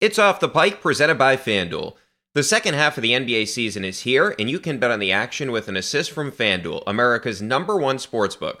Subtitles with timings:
[0.00, 1.94] It's Off the Pike, presented by FanDuel.
[2.32, 5.12] The second half of the NBA season is here, and you can bet on the
[5.12, 8.60] action with an assist from FanDuel, America's number one sportsbook.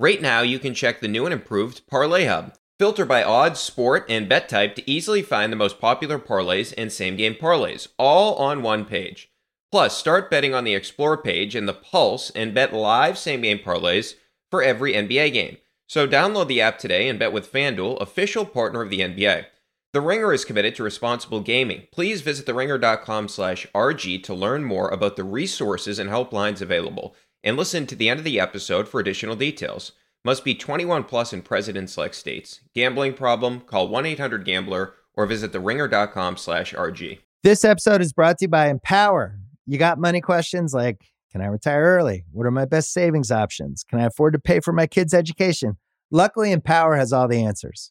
[0.00, 2.56] Right now, you can check the new and improved Parlay Hub.
[2.80, 6.90] Filter by odds, sport, and bet type to easily find the most popular parlays and
[6.90, 9.30] same game parlays, all on one page.
[9.70, 13.60] Plus, start betting on the Explore page and the Pulse and bet live same game
[13.60, 14.14] parlays
[14.50, 15.58] for every NBA game.
[15.86, 19.46] So download the app today and bet with FanDuel, official partner of the NBA.
[19.92, 21.88] The Ringer is committed to responsible gaming.
[21.90, 27.56] Please visit theringer.com slash RG to learn more about the resources and helplines available, and
[27.56, 29.90] listen to the end of the episode for additional details.
[30.24, 32.60] Must be 21 plus in present and select states.
[32.72, 33.62] Gambling problem?
[33.62, 37.18] Call 1-800-GAMBLER or visit theringer.com slash RG.
[37.42, 39.40] This episode is brought to you by Empower.
[39.66, 41.00] You got money questions like,
[41.32, 42.24] can I retire early?
[42.30, 43.82] What are my best savings options?
[43.82, 45.78] Can I afford to pay for my kids' education?
[46.12, 47.90] Luckily, Empower has all the answers.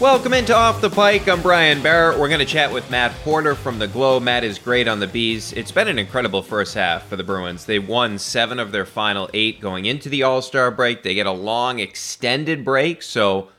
[0.00, 1.28] Welcome into Off the Pike.
[1.28, 2.18] I'm Brian Barrett.
[2.18, 4.24] We're going to chat with Matt Porter from the Globe.
[4.24, 5.52] Matt is great on the Bees.
[5.52, 7.64] It's been an incredible first half for the Bruins.
[7.64, 11.04] They won seven of their final eight going into the All Star break.
[11.04, 13.02] They get a long, extended break.
[13.02, 13.50] So,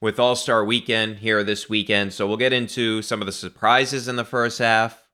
[0.00, 4.08] with All Star weekend here this weekend, so we'll get into some of the surprises
[4.08, 5.04] in the first half.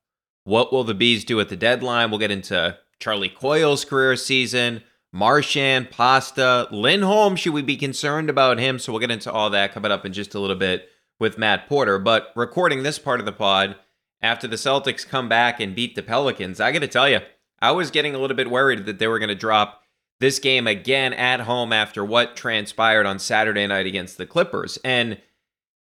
[0.45, 2.11] What will the Bees do at the deadline?
[2.11, 4.83] We'll get into Charlie Coyle's career season.
[5.13, 7.37] Marchand, Pasta, Lindholm.
[7.37, 8.79] Should we be concerned about him?
[8.79, 10.89] So we'll get into all that coming up in just a little bit
[11.21, 11.99] with Matt Porter.
[11.99, 13.77] But recording this part of the pod
[14.23, 17.21] after the Celtics come back and beat the Pelicans, I got to tell you,
[17.61, 19.83] I was getting a little bit worried that they were going to drop
[20.19, 24.79] this game again at home after what transpired on Saturday night against the Clippers.
[24.83, 25.21] And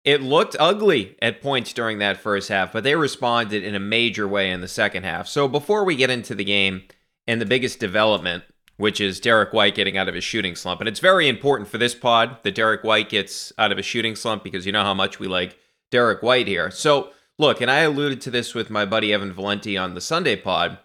[0.04, 4.28] it looked ugly at points during that first half, but they responded in a major
[4.28, 5.28] way in the second half.
[5.28, 6.82] So before we get into the game
[7.26, 8.44] and the biggest development,
[8.76, 10.80] which is Derrick White getting out of his shooting slump.
[10.80, 14.16] And it's very important for this pod that Derrick White gets out of his shooting
[14.16, 15.58] slump because you know how much we like
[15.90, 16.70] Derrick White here.
[16.70, 20.36] So, look, and I alluded to this with my buddy Evan Valenti on the Sunday
[20.36, 20.78] pod.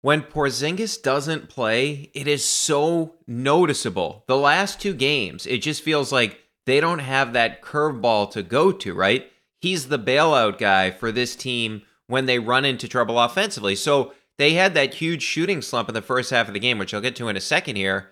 [0.00, 4.24] When Porzingis doesn't play, it is so noticeable.
[4.28, 8.70] The last two games, it just feels like they don't have that curveball to go
[8.70, 9.30] to, right?
[9.60, 13.74] He's the bailout guy for this team when they run into trouble offensively.
[13.74, 16.94] So, they had that huge shooting slump in the first half of the game, which
[16.94, 18.10] I'll get to in a second here.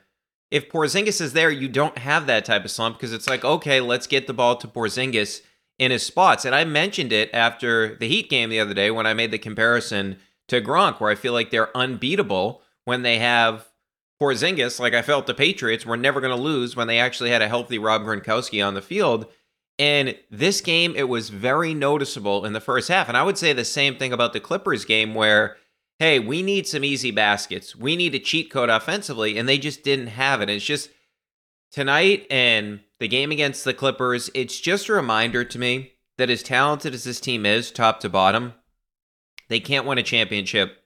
[0.51, 3.81] If Porzingis is there, you don't have that type of slump because it's like, okay,
[3.81, 5.41] let's get the ball to Porzingis
[5.79, 6.45] in his spots.
[6.45, 9.39] And I mentioned it after the Heat game the other day when I made the
[9.39, 13.69] comparison to Gronk, where I feel like they're unbeatable when they have
[14.21, 14.81] Porzingis.
[14.81, 17.49] Like I felt the Patriots were never going to lose when they actually had a
[17.49, 19.27] healthy Rob Gronkowski on the field.
[19.79, 23.09] And this game, it was very noticeable in the first half.
[23.09, 25.57] And I would say the same thing about the Clippers game, where
[25.99, 27.75] hey, we need some easy baskets.
[27.75, 30.51] We need a cheat code offensively, and they just didn't have it.
[30.51, 30.91] It's just
[31.71, 36.43] tonight and the game against the Clippers, it's just a reminder to me that as
[36.43, 38.55] talented as this team is, top to bottom,
[39.49, 40.83] they can't win a championship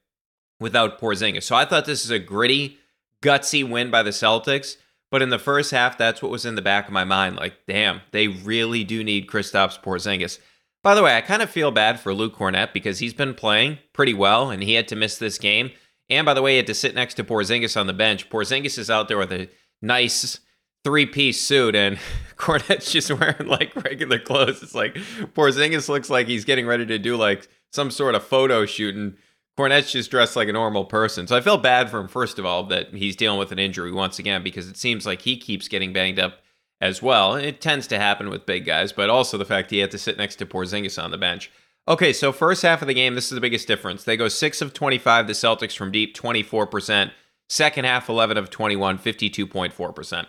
[0.59, 1.45] without Porzingis.
[1.45, 2.79] So I thought this is a gritty,
[3.23, 4.77] gutsy win by the Celtics.
[5.11, 7.37] But in the first half, that's what was in the back of my mind.
[7.37, 10.39] Like, damn, they really do need Kristaps Porzingis.
[10.83, 13.79] By the way, I kind of feel bad for Luke Kornet because he's been playing
[13.93, 15.73] pretty well and he had to miss this game.
[16.09, 18.31] And by the way, he had to sit next to Porzingis on the bench.
[18.31, 19.49] Porzingis is out there with a
[19.83, 20.41] nice
[20.83, 21.99] three-piece suit and
[22.37, 24.63] Kornet's just wearing like regular clothes.
[24.63, 28.65] It's like Porzingis looks like he's getting ready to do like some sort of photo
[28.65, 29.17] shoot and
[29.59, 31.27] Kornet's just dressed like a normal person.
[31.27, 33.93] So I feel bad for him, first of all, that he's dealing with an injury
[33.93, 36.41] once again because it seems like he keeps getting banged up
[36.81, 37.35] as well.
[37.35, 40.17] It tends to happen with big guys, but also the fact he had to sit
[40.17, 41.51] next to Porzingis on the bench.
[41.89, 44.05] Okay, so first half of the game, this is the biggest difference.
[44.05, 47.11] They go 6 of 25, the Celtics from deep, 24%.
[47.49, 50.27] Second half, 11 of 21, 52.4%.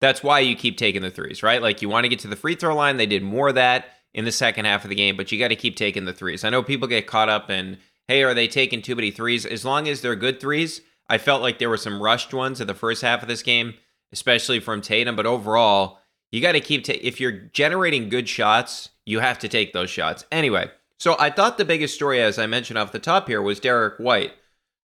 [0.00, 1.60] That's why you keep taking the threes, right?
[1.60, 2.96] Like you want to get to the free throw line.
[2.96, 5.48] They did more of that in the second half of the game, but you got
[5.48, 6.44] to keep taking the threes.
[6.44, 9.44] I know people get caught up in, hey, are they taking too many threes?
[9.44, 12.66] As long as they're good threes, I felt like there were some rushed ones in
[12.66, 13.74] the first half of this game,
[14.12, 15.16] especially from Tatum.
[15.16, 15.98] But overall,
[16.30, 19.90] you got to keep, ta- if you're generating good shots, you have to take those
[19.90, 20.24] shots.
[20.30, 23.60] Anyway, so I thought the biggest story, as I mentioned off the top here, was
[23.60, 24.32] Derrick White.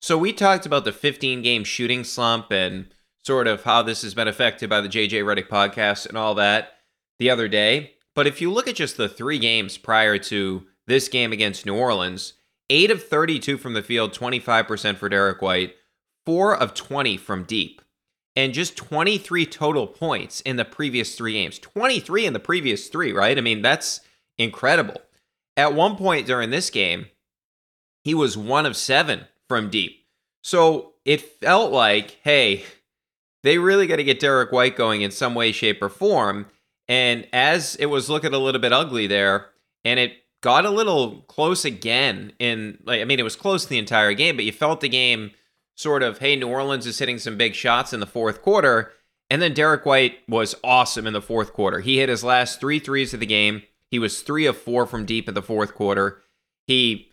[0.01, 2.87] So we talked about the 15 game shooting slump and
[3.25, 6.75] sort of how this has been affected by the JJ Redick podcast and all that
[7.19, 7.93] the other day.
[8.15, 11.77] But if you look at just the three games prior to this game against New
[11.77, 12.35] Orleans,
[12.71, 15.75] 8 of 32 from the field, 25% for Derrick White,
[16.25, 17.83] 4 of 20 from deep,
[18.37, 21.59] and just 23 total points in the previous three games.
[21.59, 23.37] 23 in the previous three, right?
[23.37, 24.01] I mean, that's
[24.39, 25.01] incredible.
[25.57, 27.07] At one point during this game,
[28.05, 30.05] he was 1 of 7 from deep.
[30.43, 32.65] So it felt like, hey,
[33.43, 36.47] they really got to get Derrick White going in some way, shape, or form.
[36.89, 39.47] And as it was looking a little bit ugly there,
[39.85, 40.13] and it
[40.43, 44.37] got a little close again in like I mean it was close the entire game,
[44.37, 45.33] but you felt the game
[45.77, 48.93] sort of, hey, New Orleans is hitting some big shots in the fourth quarter.
[49.31, 51.81] And then Derrick White was awesome in the fourth quarter.
[51.81, 53.63] He hit his last three threes of the game.
[53.91, 56.23] He was three of four from deep in the fourth quarter.
[56.67, 57.11] He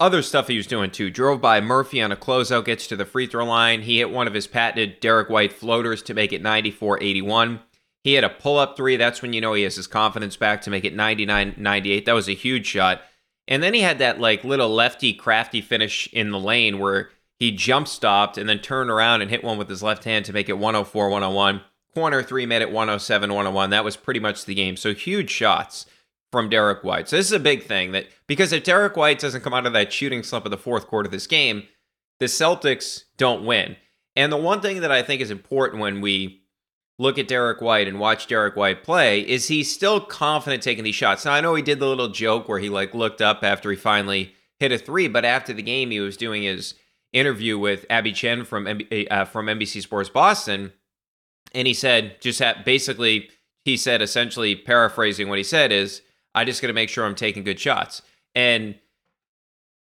[0.00, 1.10] other stuff he was doing too.
[1.10, 3.82] Drove by Murphy on a closeout, gets to the free throw line.
[3.82, 7.60] He hit one of his patented Derrick White floaters to make it 94 81.
[8.02, 8.96] He had a pull up three.
[8.96, 12.04] That's when you know he has his confidence back to make it 99 98.
[12.04, 13.00] That was a huge shot.
[13.46, 17.10] And then he had that like little lefty crafty finish in the lane where
[17.42, 20.32] he jump stopped and then turned around and hit one with his left hand to
[20.32, 21.60] make it 104 101.
[21.92, 23.70] Corner three made it 107 101.
[23.70, 24.76] That was pretty much the game.
[24.76, 25.86] So huge shots
[26.30, 27.08] from Derrick White.
[27.08, 29.72] So this is a big thing that because if Derrick White doesn't come out of
[29.72, 31.64] that shooting slump of the fourth quarter of this game,
[32.20, 33.74] the Celtics don't win.
[34.14, 36.44] And the one thing that I think is important when we
[37.00, 40.94] look at Derrick White and watch Derrick White play is he's still confident taking these
[40.94, 41.24] shots.
[41.24, 43.76] Now I know he did the little joke where he like looked up after he
[43.76, 46.74] finally hit a three, but after the game he was doing his
[47.12, 50.72] interview with Abby Chin from uh, from NBC Sports Boston,
[51.54, 53.30] and he said just basically
[53.64, 56.02] he said essentially paraphrasing what he said is
[56.34, 58.02] I just got to make sure I'm taking good shots.
[58.34, 58.76] And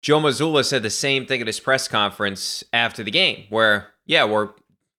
[0.01, 4.23] Joe Mazzulla said the same thing at his press conference after the game, where yeah,
[4.23, 4.49] we're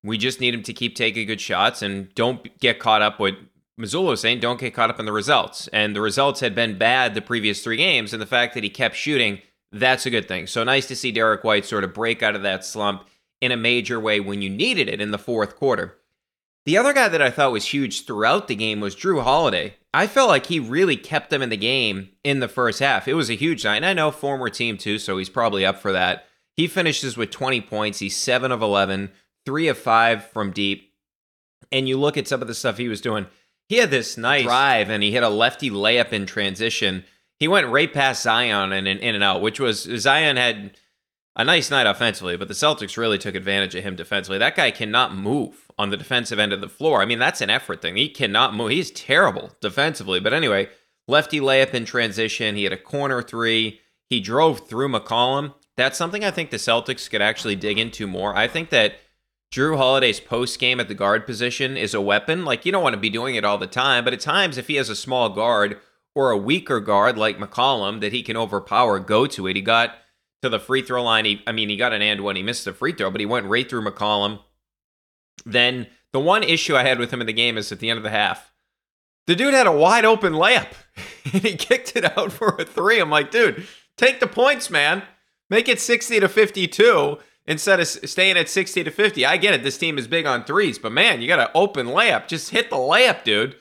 [0.02, 3.34] we just need him to keep taking good shots and don't get caught up with
[3.80, 5.68] Mazzulla was saying, don't get caught up in the results.
[5.68, 8.70] And the results had been bad the previous three games, and the fact that he
[8.70, 9.40] kept shooting,
[9.72, 10.46] that's a good thing.
[10.46, 13.06] So nice to see Derrick White sort of break out of that slump
[13.40, 15.96] in a major way when you needed it in the fourth quarter.
[16.66, 19.76] The other guy that I thought was huge throughout the game was Jrue Holiday.
[19.94, 23.08] I felt like he really kept them in the game in the first half.
[23.08, 23.76] It was a huge night.
[23.76, 26.26] And I know former team too, so he's probably up for that.
[26.56, 27.98] He finishes with 20 points.
[27.98, 29.10] He's 7 of 11,
[29.46, 30.92] three of five from deep.
[31.72, 33.26] And you look at some of the stuff he was doing.
[33.68, 37.04] He had this nice drive and he hit a lefty layup in transition.
[37.40, 40.76] He went right past Zion and in and out, which was Zion had
[41.36, 44.36] a nice night offensively, but the Celtics really took advantage of him defensively.
[44.38, 47.00] That guy cannot move on the defensive end of the floor.
[47.00, 47.96] I mean, that's an effort thing.
[47.96, 48.70] He cannot move.
[48.70, 50.20] He's terrible defensively.
[50.20, 50.68] But anyway,
[51.08, 52.56] lefty layup in transition.
[52.56, 53.80] He had a corner three.
[54.10, 55.54] He drove through McCollum.
[55.78, 58.36] That's something I think the Celtics could actually dig into more.
[58.36, 58.96] I think that
[59.50, 62.44] Jrue Holiday's post game at the guard position is a weapon.
[62.44, 64.66] Like, you don't want to be doing it all the time, but at times, if
[64.68, 65.80] he has a small guard
[66.14, 69.56] or a weaker guard like McCollum that he can overpower, go to it.
[69.56, 69.94] He got
[70.42, 71.24] to the free throw line.
[71.24, 72.36] He, I mean, he got an and one.
[72.36, 74.40] He missed the free throw, but he went right through McCollum.
[75.44, 77.98] Then the one issue I had with him in the game is at the end
[77.98, 78.52] of the half.
[79.26, 80.72] The dude had a wide open layup
[81.32, 82.98] and he kicked it out for a three.
[82.98, 85.02] I'm like, dude, take the points, man.
[85.48, 89.26] Make it 60 to 52 instead of staying at 60 to 50.
[89.26, 89.62] I get it.
[89.62, 92.28] This team is big on threes, but man, you got an open layup.
[92.28, 93.56] Just hit the layup, dude.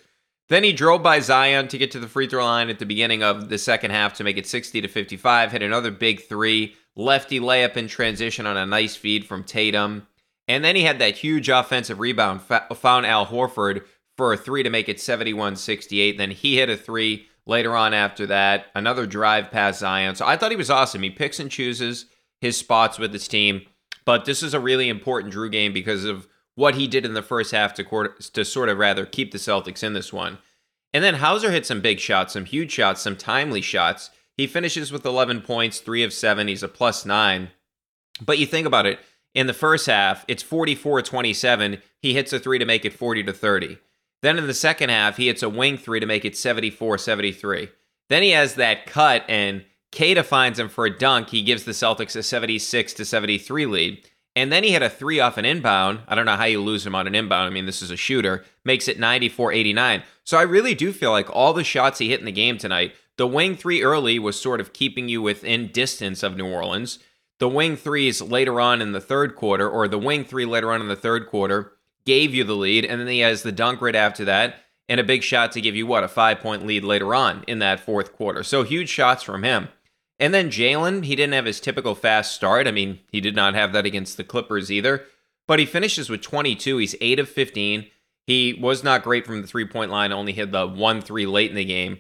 [0.50, 3.24] Then he drove by Zion to get to the free throw line at the beginning
[3.24, 5.52] of the second half to make it 60 to 55.
[5.52, 10.08] Hit another big three, lefty layup in transition on a nice feed from Tatum.
[10.48, 13.84] And then he had that huge offensive rebound, found Al Horford
[14.18, 16.18] for a three to make it 71 68.
[16.18, 20.16] Then he hit a three later on after that, another drive past Zion.
[20.16, 21.04] So I thought he was awesome.
[21.04, 22.06] He picks and chooses
[22.42, 23.62] his spots with his team.
[24.06, 26.28] But this is a really important Jrue game because of
[26.60, 29.82] what he did in the first half to, to sort of rather keep the Celtics
[29.82, 30.40] in this one.
[30.94, 34.10] And then Hauser hit some big shots, some huge shots, some timely shots.
[34.36, 36.50] He finishes with 11 points, three of seven.
[36.50, 37.52] He's a plus nine.
[38.22, 39.00] But you think about it
[39.34, 41.82] in the first half, it's 44 27.
[42.02, 43.78] He hits a three to make it 40 to 30.
[44.22, 47.70] Then in the second half, he hits a wing three to make it 74 73.
[48.10, 49.64] Then he has that cut and
[49.96, 51.30] Queta finds him for a dunk.
[51.30, 54.09] He gives the Celtics a 76 to 73 lead.
[54.40, 56.00] And then he had a three off an inbound.
[56.08, 57.48] I don't know how you lose him on an inbound.
[57.48, 58.46] I mean, this is a shooter.
[58.64, 60.04] Makes it 94 89.
[60.24, 62.94] So I really do feel like all the shots he hit in the game tonight,
[63.18, 67.00] the wing three early was sort of keeping you within distance of New Orleans.
[67.40, 70.82] the wing threes later on in the third quarter, or the wing three later on
[70.82, 71.72] in the third quarter,
[72.06, 72.86] gave you the lead.
[72.86, 74.56] And then he has the dunk right after that
[74.90, 77.60] and a big shot to give you what, a five point lead later on in
[77.60, 78.44] that fourth quarter.
[78.44, 79.70] So huge shots from him.
[80.20, 82.68] And then Jaylen, he didn't have his typical fast start.
[82.68, 85.06] I mean, he did not have that against the Clippers either,
[85.48, 86.78] but he finishes with 22.
[86.78, 87.88] He's 8 of 15.
[88.28, 91.50] He was not great from the three point line, only hit the 1 3 late
[91.50, 92.00] in the game.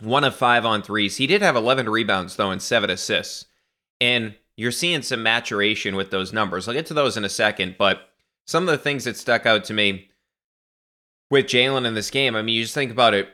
[0.00, 1.16] One of five on threes.
[1.16, 3.46] He did have 11 rebounds, though, and seven assists.
[4.00, 6.66] And you're seeing some maturation with those numbers.
[6.66, 8.08] I'll get to those in a second, but
[8.46, 10.08] some of the things that stuck out to me
[11.30, 13.28] with Jaylen in this game, I mean, you just think about it.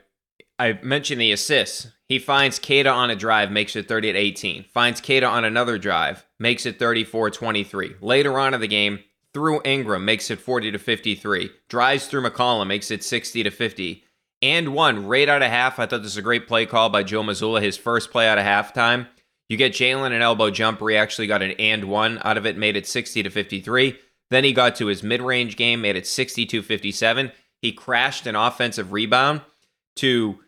[0.59, 1.89] I mentioned the assists.
[2.09, 4.65] He finds Queta on a drive, makes it 30 to 18.
[4.65, 7.97] Finds Queta on another drive, makes it 34 23.
[8.01, 9.01] Later on in the game,
[9.35, 11.51] through Ingram, makes it 40 to 53.
[11.69, 14.05] Drives through McCollum, makes it 60 to 50.
[14.41, 15.79] And one right out of half.
[15.79, 18.39] I thought this was a great play call by Joe Mazzulla, his first play out
[18.39, 19.07] of halftime.
[19.49, 20.89] You get Jaylen an elbow jumper.
[20.89, 23.99] He actually got an and one out of it, made it 60 to 53.
[24.31, 27.33] Then he got to his mid range game, made it 62 57.
[27.63, 29.41] He crashed an offensive rebound
[29.97, 30.39] to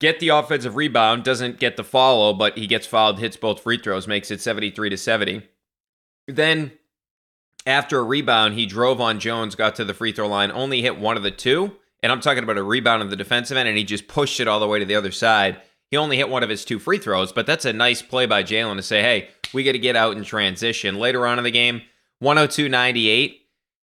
[0.00, 3.78] get the offensive rebound, doesn't get the follow, but he gets fouled, hits both free
[3.78, 5.42] throws, makes it 73 to 70.
[6.26, 6.72] Then
[7.66, 10.98] after a rebound, he drove on Jones, got to the free throw line, only hit
[10.98, 11.76] one of the two.
[12.02, 14.46] And I'm talking about a rebound on the defensive end, and he just pushed it
[14.48, 15.60] all the way to the other side.
[15.90, 18.42] He only hit one of his two free throws, but that's a nice play by
[18.42, 20.98] Jaylen to say, hey, we got to get out in transition.
[20.98, 21.82] Later on in the game,
[22.20, 23.47] 102 98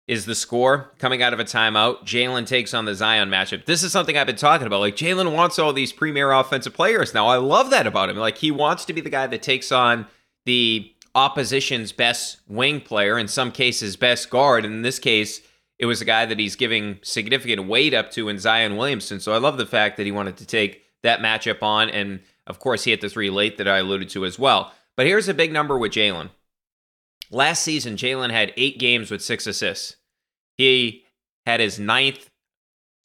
[0.10, 2.04] is the score coming out of a timeout.
[2.04, 3.66] Jaylen takes on the Zion matchup.
[3.66, 4.80] This is something I've been talking about.
[4.80, 7.28] Like Jaylen wants all these premier offensive players now.
[7.28, 8.18] I love that about him.
[8.18, 10.08] Like he wants to be the guy that takes on
[10.46, 14.66] the opposition's best wing player, in some cases best guard.
[14.66, 15.42] And in this case,
[15.78, 19.20] it was a guy that he's giving significant weight up to in Zion Williamson.
[19.20, 21.88] So I love the fact that he wanted to take that matchup on.
[21.88, 24.74] And of course, he hit the three late that I alluded to as well.
[24.96, 26.32] But here's a big number with Jaylen.
[27.30, 29.98] Last season, Jaylen had eight games with six assists.
[30.60, 31.06] He
[31.46, 32.30] had his ninth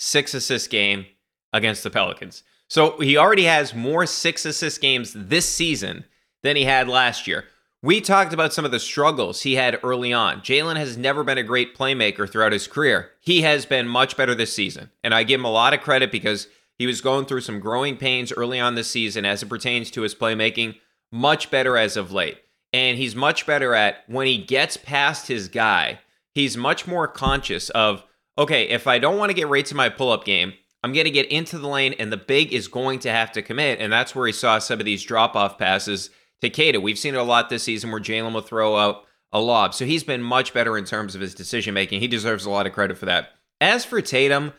[0.01, 1.07] six assist game
[1.53, 2.43] against the Pelicans.
[2.69, 6.05] So he already has more six assist games this season
[6.43, 7.45] than he had last year.
[7.81, 10.41] We talked about some of the struggles he had early on.
[10.41, 13.13] Jaylen has never been a great playmaker throughout his career.
[13.21, 14.91] He has been much better this season.
[15.05, 17.97] And I give him a lot of credit because he was going through some growing
[17.97, 20.75] pains early on this season as it pertains to his playmaking.
[21.13, 22.39] Much better as of late.
[22.73, 26.01] And he's much better at when he gets past his guy
[26.35, 28.05] he's much more conscious of
[28.37, 31.05] okay, if I don't want to get right to my pull up game, I'm going
[31.05, 33.81] to get into the lane and the big is going to have to commit.
[33.81, 36.11] And that's where he saw some of these drop off passes
[36.41, 36.81] to Queta.
[36.81, 39.73] We've seen it a lot this season where Jaylen will throw out a lob.
[39.75, 42.01] So he's been much better in terms of his decision making.
[42.01, 43.31] He deserves a lot of credit for that.
[43.61, 44.53] As for Tatum,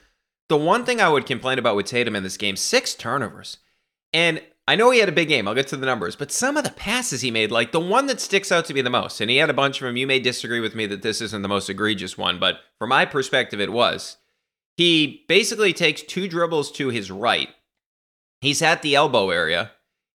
[0.49, 3.57] the one thing I would complain about with Tatum in this game, six turnovers.
[4.13, 5.47] And I know he had a big game.
[5.47, 8.07] I'll get to the numbers, but some of the passes he made, like the one
[8.07, 9.97] that sticks out to me the most, and he had a bunch of them.
[9.97, 13.05] You may disagree with me that this isn't the most egregious one, but from my
[13.05, 14.17] perspective, it was.
[14.75, 17.49] He basically takes two dribbles to his right.
[18.41, 19.71] He's at the elbow area.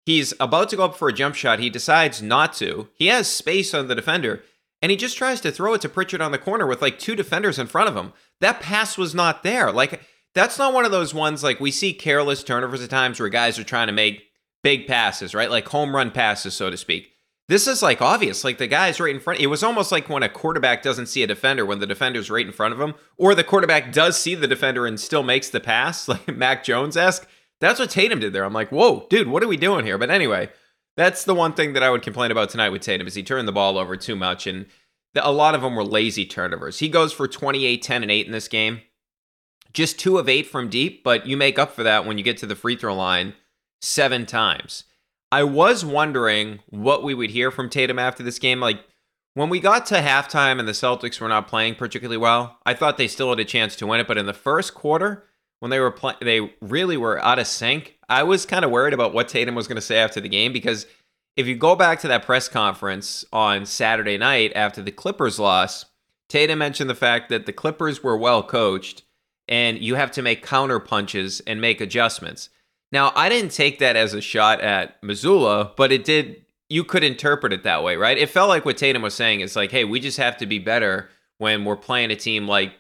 [0.06, 1.60] He's about to go up for a jump shot.
[1.60, 2.90] He decides not to.
[2.96, 4.44] He has space on the defender,
[4.82, 7.16] and he just tries to throw it to Pritchard on the corner with like two
[7.16, 8.14] defenders in front of him.
[8.42, 9.72] That pass was not there.
[9.72, 10.02] Like,
[10.34, 13.60] that's not one of those ones like we see careless turnovers at times where guys
[13.60, 14.24] are trying to make
[14.64, 15.50] big passes, right?
[15.50, 17.14] Like home run passes, so to speak.
[17.48, 18.44] This is like obvious.
[18.44, 19.40] Like the guy's right in front.
[19.40, 22.46] It was almost like when a quarterback doesn't see a defender when the defender's right
[22.46, 25.60] in front of him, or the quarterback does see the defender and still makes the
[25.60, 27.28] pass, like Mac Jones esque.
[27.60, 28.46] That's what Tatum did there.
[28.46, 29.98] I'm like, whoa, dude, what are we doing here?
[29.98, 30.50] But anyway,
[30.96, 33.48] that's the one thing that I would complain about tonight with Tatum is he turned
[33.48, 34.68] the ball over too much, and
[35.16, 36.80] a lot of them were lazy turnovers.
[36.80, 38.82] He goes for 28, 10, and 8 in this game.
[39.74, 42.38] Just two of eight from deep, but you make up for that when you get
[42.38, 43.36] to the free throw line
[43.82, 44.86] seven times.
[45.32, 48.60] I was wondering what we would hear from Tatum after this game.
[48.60, 48.84] Like
[49.36, 52.98] when we got to halftime and the Celtics were not playing particularly well, I thought
[52.98, 54.08] they still had a chance to win it.
[54.08, 55.26] But in the first quarter,
[55.60, 57.98] when they were playing, they really were out of sync.
[58.10, 60.52] I was kind of worried about what Tatum was going to say after the game
[60.52, 60.88] because
[61.36, 65.86] if you go back to that press conference on Saturday night after the Clippers loss,
[66.28, 69.04] Tatum mentioned the fact that the Clippers were well coached
[69.48, 72.50] and you have to make counter punches and make adjustments.
[72.92, 76.46] Now, I didn't take that as a shot at Mazzulla, but it did.
[76.70, 78.18] You could interpret it that way, right?
[78.18, 80.60] It felt like what Tatum was saying is like, hey, we just have to be
[80.60, 82.74] better when we're playing a team like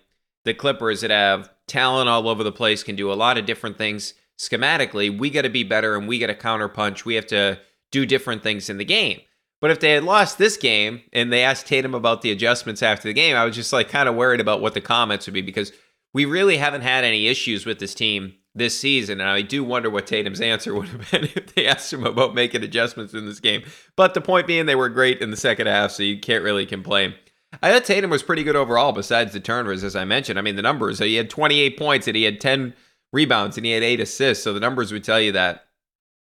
[0.46, 3.78] the Clippers that have talent all over the place, can do a lot of different
[3.78, 5.16] things schematically.
[5.16, 7.06] We got to be better and we got to counterpunch.
[7.06, 7.60] We have to
[7.92, 9.22] do different things in the game.
[9.62, 13.08] But if they had lost this game and they asked Tatum about the adjustments after
[13.08, 15.42] the game, I was just like kind of worried about what the comments would be
[15.42, 15.74] because
[16.14, 19.20] we really haven't had any issues with this team this season.
[19.20, 22.36] And I do wonder what Tatum's answer would have been if they asked him about
[22.36, 23.64] making adjustments in this game.
[23.96, 26.66] But the point being, they were great in the second half, so you can't really
[26.66, 27.16] complain.
[27.64, 30.38] I thought Tatum was pretty good overall, besides the turnovers, as I mentioned.
[30.38, 32.76] I mean, the numbers, he had 28 points and he had 10
[33.12, 34.44] rebounds and he had eight assists.
[34.44, 35.66] So the numbers would tell you that.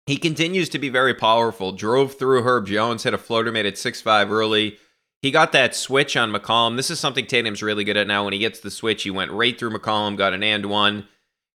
[0.06, 1.72] He continues to be very powerful.
[1.72, 4.76] Drove through Herb Jones, hit a floater, made it 6 5 early.
[5.22, 6.76] He got that switch on McCollum.
[6.76, 8.24] This is something Tatum's really good at now.
[8.24, 11.08] When he gets the switch, he went right through McCollum, got an and one,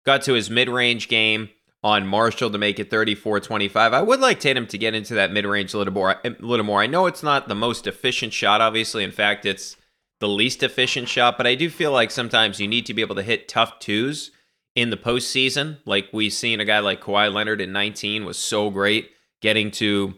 [0.05, 1.49] got to his mid range game
[1.83, 3.93] on Marshall to make it 34 25.
[3.93, 6.19] I would like Tatum to get into that mid range a little more.
[6.23, 6.81] A little more.
[6.81, 9.03] I know it's not the most efficient shot, obviously.
[9.03, 9.77] In fact, it's
[10.19, 13.15] the least efficient shot, but I do feel like sometimes you need to be able
[13.15, 14.31] to hit tough twos
[14.75, 15.77] in the postseason.
[15.85, 20.15] Like we've seen a guy like Kawhi Leonard in 19 was so great getting to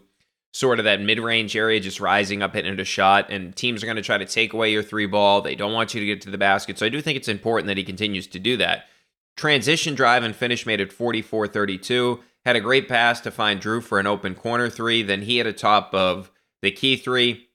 [0.52, 3.30] sort of that mid range area, just rising up, hitting a shot.
[3.30, 5.40] And teams are going to try to take away your three ball.
[5.40, 6.78] They don't want you to get to the basket.
[6.78, 8.86] So I do think it's important that he continues to do that.
[9.36, 12.20] Transition drive and finish made it 44 32.
[12.44, 15.02] Had a great pass to find Jrue for an open corner three.
[15.02, 17.48] Then he had a top of the key three.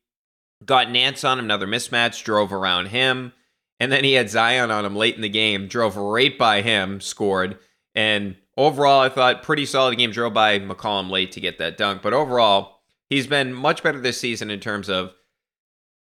[0.65, 3.33] Got Nance on him, another mismatch, drove around him.
[3.79, 6.99] And then he had Zion on him late in the game, drove right by him,
[6.99, 7.59] scored.
[7.93, 10.11] And overall, I thought pretty solid game.
[10.11, 12.01] Drove by McCollum late to get that dunk.
[12.01, 12.79] But overall,
[13.09, 15.13] he's been much better this season in terms of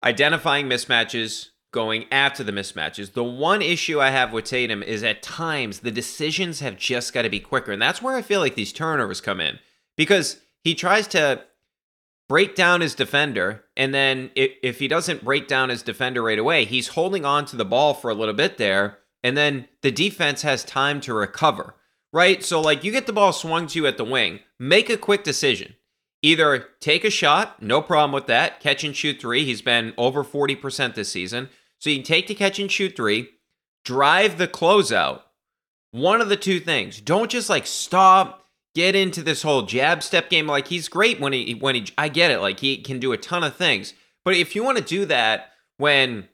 [0.02, 3.12] identifying mismatches, going after the mismatches.
[3.12, 7.22] The one issue I have with Tatum is at times the decisions have just got
[7.22, 7.72] to be quicker.
[7.72, 9.58] And that's where I feel like these turnovers come in
[9.96, 11.44] because he tries to
[12.28, 13.64] break down his defender.
[13.76, 17.44] And then if, if he doesn't break down his defender right away, he's holding on
[17.46, 18.98] to the ball for a little bit there.
[19.22, 21.74] And then the defense has time to recover,
[22.12, 22.42] right?
[22.42, 25.24] So, like, you get the ball swung to you at the wing, make a quick
[25.24, 25.74] decision.
[26.22, 29.44] Either take a shot, no problem with that, catch and shoot three.
[29.44, 31.48] He's been over 40% this season.
[31.80, 33.30] So you can take the catch and shoot three,
[33.84, 35.22] drive the closeout.
[35.92, 37.00] One of the two things.
[37.00, 40.46] Don't just like stop, get into this whole jab step game.
[40.46, 42.40] Like he's great when he when he I get it.
[42.40, 43.94] Like he can do a ton of things.
[44.24, 46.28] But if you want to do that when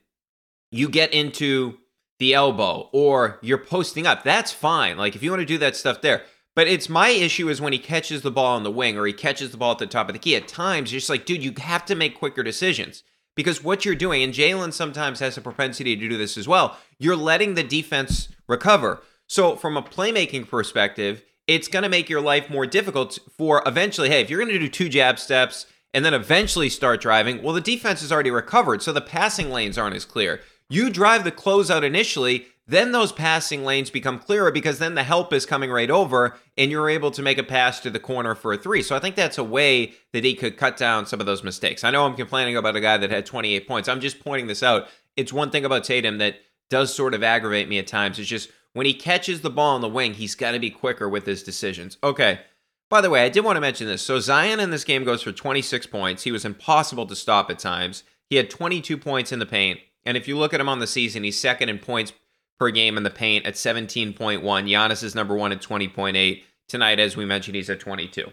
[0.69, 1.77] you get into
[2.19, 4.97] the elbow or you're posting up, that's fine.
[4.97, 6.23] Like if you want to do that stuff there.
[6.55, 9.13] But it's my issue is when he catches the ball on the wing or he
[9.13, 10.35] catches the ball at the top of the key.
[10.35, 13.03] At times, you're just like, dude, you have to make quicker decisions
[13.37, 16.77] because what you're doing, and Jaylen sometimes has a propensity to do this as well,
[16.97, 19.01] you're letting the defense recover.
[19.27, 24.09] So, from a playmaking perspective, it's going to make your life more difficult for eventually,
[24.09, 27.53] hey, if you're going to do two jab steps and then eventually start driving, well,
[27.53, 30.41] the defense has already recovered, so the passing lanes aren't as clear.
[30.69, 35.31] You drive the closeout initially, then those passing lanes become clearer because then the help
[35.31, 38.51] is coming right over and you're able to make a pass to the corner for
[38.51, 38.81] a three.
[38.81, 41.85] So I think that's a way that he could cut down some of those mistakes.
[41.85, 43.87] I know I'm complaining about a guy that had 28 points.
[43.87, 44.87] I'm just pointing this out.
[45.15, 48.19] It's one thing about Tatum that does sort of aggravate me at times.
[48.19, 51.07] It's just when he catches the ball on the wing, he's got to be quicker
[51.07, 51.97] with his decisions.
[52.03, 52.41] Okay.
[52.89, 54.01] By the way, I did want to mention this.
[54.01, 56.23] So Zion in this game goes for 26 points.
[56.23, 58.03] He was impossible to stop at times.
[58.29, 59.79] He had 22 points in the paint.
[60.05, 62.13] And if you look at him on the season, he's second in points
[62.59, 64.41] per game in the paint at 17.1.
[64.41, 66.43] Giannis is number one at 20.8.
[66.67, 68.31] Tonight, as we mentioned, he's at 22.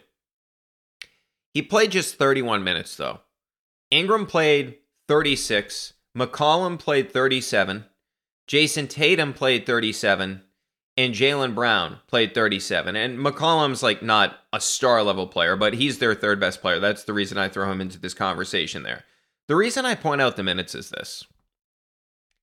[1.53, 3.21] He played just 31 minutes, though.
[3.91, 5.93] Ingram played 36.
[6.17, 7.85] McCollum played 37.
[8.47, 10.43] Jayson Tatum played 37
[10.97, 12.95] and Jaylen Brown played 37.
[12.97, 16.79] And McCollum's like not a star level player, but he's their third best player.
[16.79, 19.05] That's the reason I throw him into this conversation there.
[19.49, 21.25] The reason I point out the minutes is this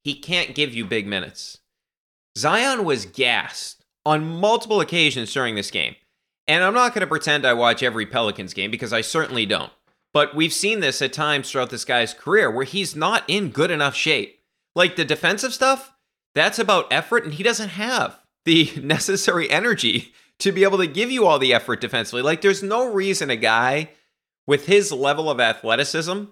[0.03, 1.59] he can't give you big minutes.
[2.37, 5.95] Zion was gassed on multiple occasions during this game.
[6.47, 9.71] And I'm not going to pretend I watch every Pelicans game because I certainly don't.
[10.13, 13.71] But we've seen this at times throughout this guy's career where he's not in good
[13.71, 14.39] enough shape.
[14.75, 15.93] Like the defensive stuff,
[16.33, 21.11] that's about effort, and he doesn't have the necessary energy to be able to give
[21.11, 22.21] you all the effort defensively.
[22.21, 23.91] Like, there's no reason a guy
[24.47, 26.23] with his level of athleticism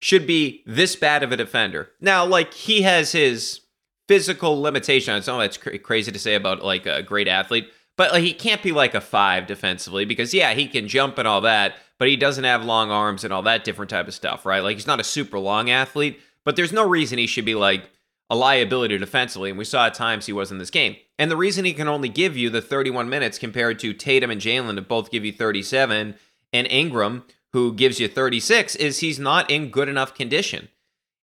[0.00, 1.90] should be this bad of a defender.
[2.00, 3.60] Now, like, he has his
[4.08, 5.14] physical limitation.
[5.14, 8.32] I know that's cr- crazy to say about like a great athlete, but like, he
[8.32, 12.08] can't be like a five defensively because, yeah, he can jump and all that, but
[12.08, 14.62] he doesn't have long arms and all that different type of stuff, right?
[14.62, 17.90] Like, he's not a super long athlete, but there's no reason he should be like
[18.30, 20.96] a liability defensively, and we saw at times he was in this game.
[21.18, 24.40] And the reason he can only give you the 31 minutes compared to Tatum and
[24.40, 26.14] Jaylen to both give you 37,
[26.52, 30.68] and Ingram, who gives you 36, is he's not in good enough condition.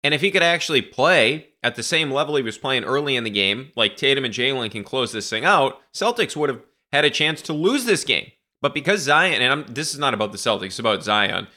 [0.05, 3.25] And if he could actually play at the same level he was playing early in
[3.25, 6.63] the game, like Tatum and Jaylen can close this thing out, Celtics would have
[6.93, 8.33] had a chance to lose this game.
[8.61, 11.49] But because Zion, and I'm, this is not about the Celtics, it's about Zion.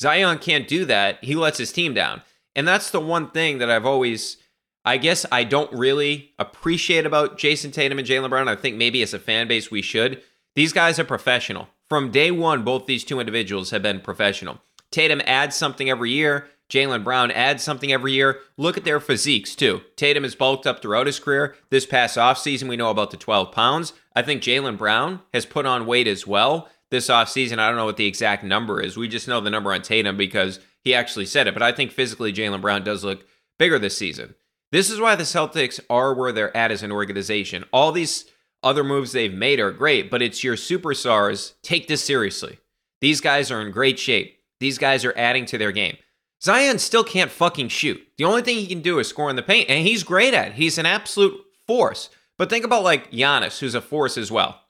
[0.00, 1.22] Zion can't do that.
[1.22, 2.22] He lets his team down.
[2.56, 4.36] And that's the one thing that I've always
[4.84, 8.48] I guess I don't really appreciate about Jayson Tatum and Jaylen Brown.
[8.48, 10.22] I think maybe as a fan base we should.
[10.54, 11.68] These guys are professional.
[11.88, 14.60] From day one, both these two individuals have been professional.
[14.90, 16.48] Tatum adds something every year.
[16.70, 18.40] Jaylen Brown adds something every year.
[18.56, 19.82] Look at their physiques, too.
[19.96, 21.56] Tatum has bulked up throughout his career.
[21.68, 23.92] This past offseason, we know about the 12 pounds.
[24.14, 27.58] I think Jaylen Brown has put on weight as well this offseason.
[27.58, 28.96] I don't know what the exact number is.
[28.96, 31.54] We just know the number on Tatum because he actually said it.
[31.54, 33.26] But I think physically, Jaylen Brown does look
[33.58, 34.34] bigger this season.
[34.72, 37.64] This is why the Celtics are where they're at as an organization.
[37.72, 38.26] All these
[38.62, 41.54] other moves they've made are great, but it's your superstars.
[41.62, 42.58] Take this seriously.
[43.00, 44.38] These guys are in great shape.
[44.60, 45.96] These guys are adding to their game.
[46.42, 48.00] Zion still can't fucking shoot.
[48.16, 50.48] The only thing he can do is score in the paint, and he's great at
[50.48, 50.54] it.
[50.54, 52.08] He's an absolute force.
[52.38, 54.60] But think about like Giannis, who's a force as well.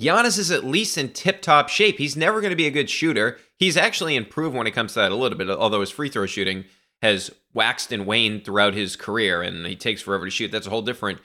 [0.00, 1.98] Giannis is at least in tip top shape.
[1.98, 3.38] He's never going to be a good shooter.
[3.56, 6.26] He's actually improved when it comes to that a little bit, although his free throw
[6.26, 6.64] shooting
[7.00, 10.50] has waxed and waned throughout his career and he takes forever to shoot.
[10.50, 11.20] That's a whole different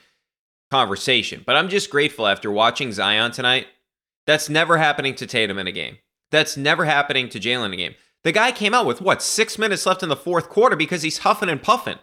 [0.70, 1.42] conversation.
[1.44, 3.66] But I'm just grateful after watching Zion tonight.
[4.26, 5.98] That's never happening to Tatum in a game.
[6.30, 7.94] That's never happening to Jaylen in a game.
[8.28, 11.16] The guy came out with what, six minutes left in the fourth quarter because he's
[11.16, 11.96] huffing and puffing.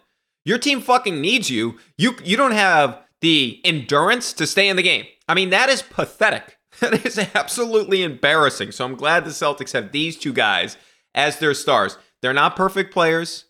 [0.44, 1.78] Your team fucking needs you.
[2.00, 5.06] You you don't have the endurance to stay in the game.
[5.30, 6.58] I mean, that is pathetic.
[6.80, 8.72] That is absolutely embarrassing.
[8.72, 10.78] So I'm glad the Celtics have these two guys
[11.14, 12.00] as their stars.
[12.24, 13.46] They're not perfect players.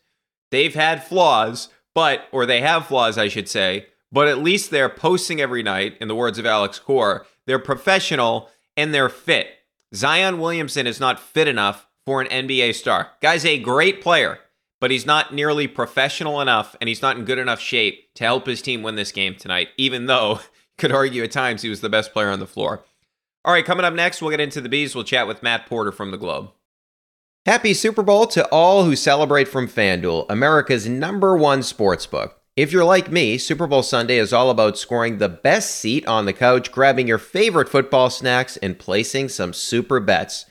[0.51, 4.89] They've had flaws, but or they have flaws, I should say, but at least they're
[4.89, 7.25] posting every night, in the words of Alex Cora.
[7.47, 9.47] They're professional and they're fit.
[9.95, 13.11] Zion Williamson is not fit enough for an NBA star.
[13.21, 14.39] Guy's a great player,
[14.79, 18.45] but he's not nearly professional enough and he's not in good enough shape to help
[18.45, 20.39] his team win this game tonight, even though you
[20.77, 22.83] could argue at times he was the best player on the floor.
[23.43, 24.95] All right, coming up next, we'll get into the bees.
[24.95, 26.51] We'll chat with Matt Porter from the Globe.
[27.45, 32.41] Happy Super Bowl to all who celebrate from FanDuel, America's number one sports book.
[32.55, 36.25] If you're like me, Super Bowl Sunday is all about scoring the best seat on
[36.25, 40.45] the couch, grabbing your favorite football snacks, and placing some super bets.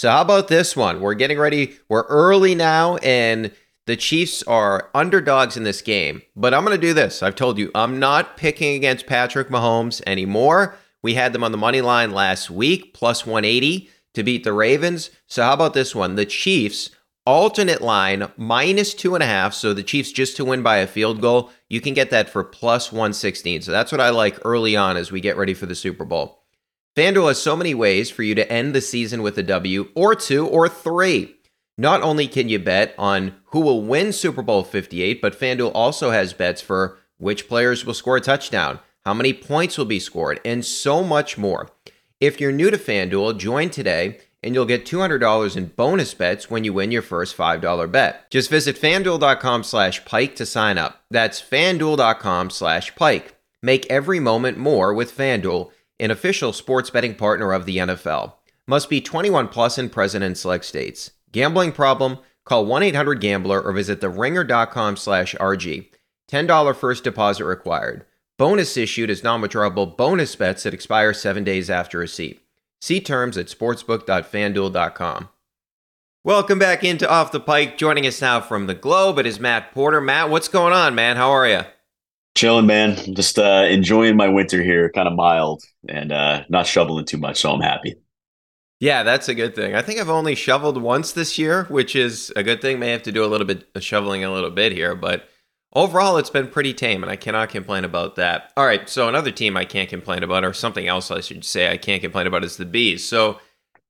[0.00, 1.02] So, how about this one?
[1.02, 1.76] We're getting ready.
[1.90, 3.52] We're early now, and
[3.84, 6.22] the Chiefs are underdogs in this game.
[6.34, 7.22] But I'm going to do this.
[7.22, 10.74] I've told you, I'm not picking against Patrick Mahomes anymore.
[11.02, 15.10] We had them on the money line last week, plus 180 to beat the Ravens.
[15.26, 16.14] So, how about this one?
[16.14, 16.88] The Chiefs
[17.26, 19.52] alternate line minus two and a half.
[19.52, 21.50] So the Chiefs just to win by a field goal.
[21.68, 23.60] You can get that for plus 116.
[23.60, 26.39] So that's what I like early on as we get ready for the Super Bowl.
[26.96, 30.16] FanDuel has so many ways for you to end the season with a W or
[30.16, 31.36] two or three.
[31.78, 36.10] Not only can you bet on who will win Super Bowl 58, but FanDuel also
[36.10, 40.40] has bets for which players will score a touchdown, how many points will be scored,
[40.44, 41.70] and so much more.
[42.18, 46.64] If you're new to FanDuel, join today and you'll get $200 in bonus bets when
[46.64, 48.28] you win your first $5 bet.
[48.30, 51.04] Just visit fanduel.com slash pike to sign up.
[51.10, 53.36] That's fanduel.com slash pike.
[53.62, 55.70] Make every moment more with FanDuel,
[56.00, 58.34] an official sports betting partner of the NFL.
[58.66, 61.12] Must be 21 plus and present in select states.
[61.32, 62.18] Gambling problem?
[62.44, 65.88] Call 1-800-GAMBLER or visit theringer.com slash RG.
[66.30, 68.04] $10 first deposit required.
[68.38, 72.40] Bonus issued as non-withdrawable bonus bets that expire seven days after receipt.
[72.80, 75.28] See terms at sportsbook.fanduel.com.
[76.22, 77.76] Welcome back into Off the Pike.
[77.76, 80.00] Joining us now from the Globe, it is Matt Porter.
[80.00, 81.16] Matt, what's going on, man?
[81.16, 81.62] How are you?
[82.36, 82.96] Chilling, man.
[83.14, 87.40] Just uh, enjoying my winter here, kind of mild and uh, not shoveling too much,
[87.40, 87.96] so I'm happy.
[88.80, 89.74] Yeah, that's a good thing.
[89.74, 92.78] I think I've only shoveled once this year, which is a good thing.
[92.78, 95.28] May have to do a little bit of shoveling a little bit here, but
[95.74, 98.52] overall it's been pretty tame and I cannot complain about that.
[98.56, 101.70] All right, so another team I can't complain about or something else I should say
[101.70, 103.04] I can't complain about is the Bees.
[103.06, 103.38] So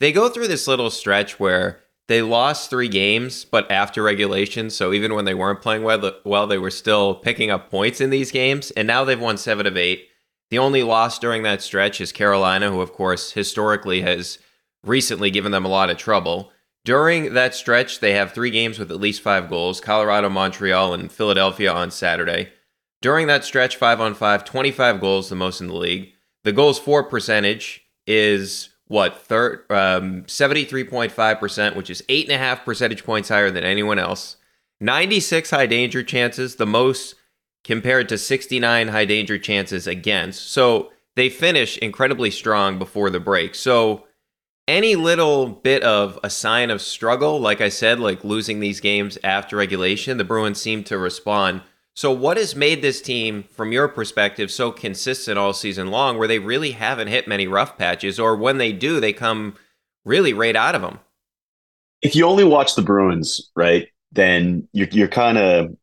[0.00, 4.92] they go through this little stretch where they lost 3 games but after regulation, so
[4.92, 8.32] even when they weren't playing well, well they were still picking up points in these
[8.32, 10.08] games and now they've won 7 of 8.
[10.50, 14.40] The only loss during that stretch is Carolina, who of course historically has
[14.82, 16.50] recently given them a lot of trouble.
[16.84, 21.12] During that stretch, they have three games with at least five goals Colorado, Montreal, and
[21.12, 22.50] Philadelphia on Saturday.
[23.00, 26.08] During that stretch, five on five, 25 goals, the most in the league.
[26.42, 32.64] The goals for percentage is what, third, um, 73.5%, which is eight and a half
[32.64, 34.36] percentage points higher than anyone else.
[34.80, 37.14] 96 high danger chances, the most
[37.62, 40.50] compared to 69 high danger chances against.
[40.50, 43.54] So they finish incredibly strong before the break.
[43.54, 44.08] So
[44.66, 49.16] any little bit of a sign of struggle, like I said, like losing these games
[49.22, 51.62] after regulation, the Bruins seem to respond.
[52.00, 56.26] So, what has made this team, from your perspective, so consistent all season long where
[56.26, 59.54] they really haven't hit many rough patches, or when they do, they come
[60.06, 61.00] really right out of them?
[62.00, 65.76] If you only watch the Bruins, right, then you're, you're kind of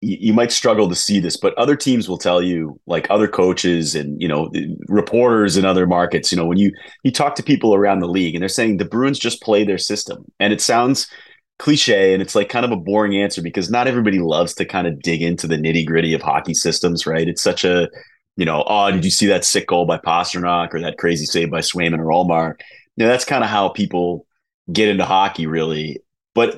[0.00, 3.94] you might struggle to see this, but other teams will tell you, like other coaches
[3.94, 4.50] and you know
[4.86, 6.32] reporters in other markets.
[6.32, 8.86] You know, when you you talk to people around the league, and they're saying the
[8.86, 11.10] Bruins just play their system, and it sounds
[11.58, 14.86] cliche and it's like kind of a boring answer because not everybody loves to kind
[14.86, 17.28] of dig into the nitty gritty of hockey systems, right?
[17.28, 17.88] It's such a
[18.36, 21.50] you know, oh, did you see that sick goal by Pastrnak or that crazy save
[21.50, 22.60] by Swayman or Ullmark?
[22.96, 24.26] You know, that's kind of how people
[24.72, 25.98] get into hockey, really.
[26.36, 26.56] But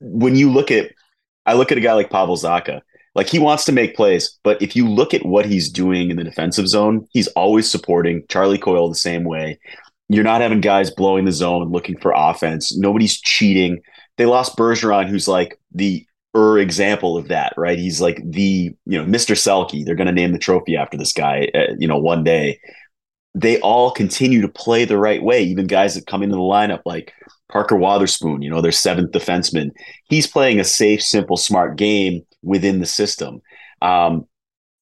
[0.00, 0.90] when you look at
[1.46, 2.80] I look at a guy like Pavel Zacha.
[3.14, 6.16] Like he wants to make plays, but if you look at what he's doing in
[6.16, 9.58] the defensive zone, he's always supporting Charlie Coyle the same way.
[10.08, 12.74] You're not having guys blowing the zone looking for offense.
[12.76, 13.82] Nobody's cheating.
[14.16, 17.78] They lost Bergeron, who's like the er example of that, right?
[17.78, 19.34] He's like the you know Mr.
[19.36, 19.84] Selke.
[19.84, 22.60] They're going to name the trophy after this guy, uh, you know, one day.
[23.34, 25.42] They all continue to play the right way.
[25.42, 27.14] Even guys that come into the lineup like
[27.52, 29.70] Parker Wotherspoon, you know, their seventh defenseman.
[30.08, 33.40] He's playing a safe, simple, smart game within the system.
[33.80, 34.26] Um,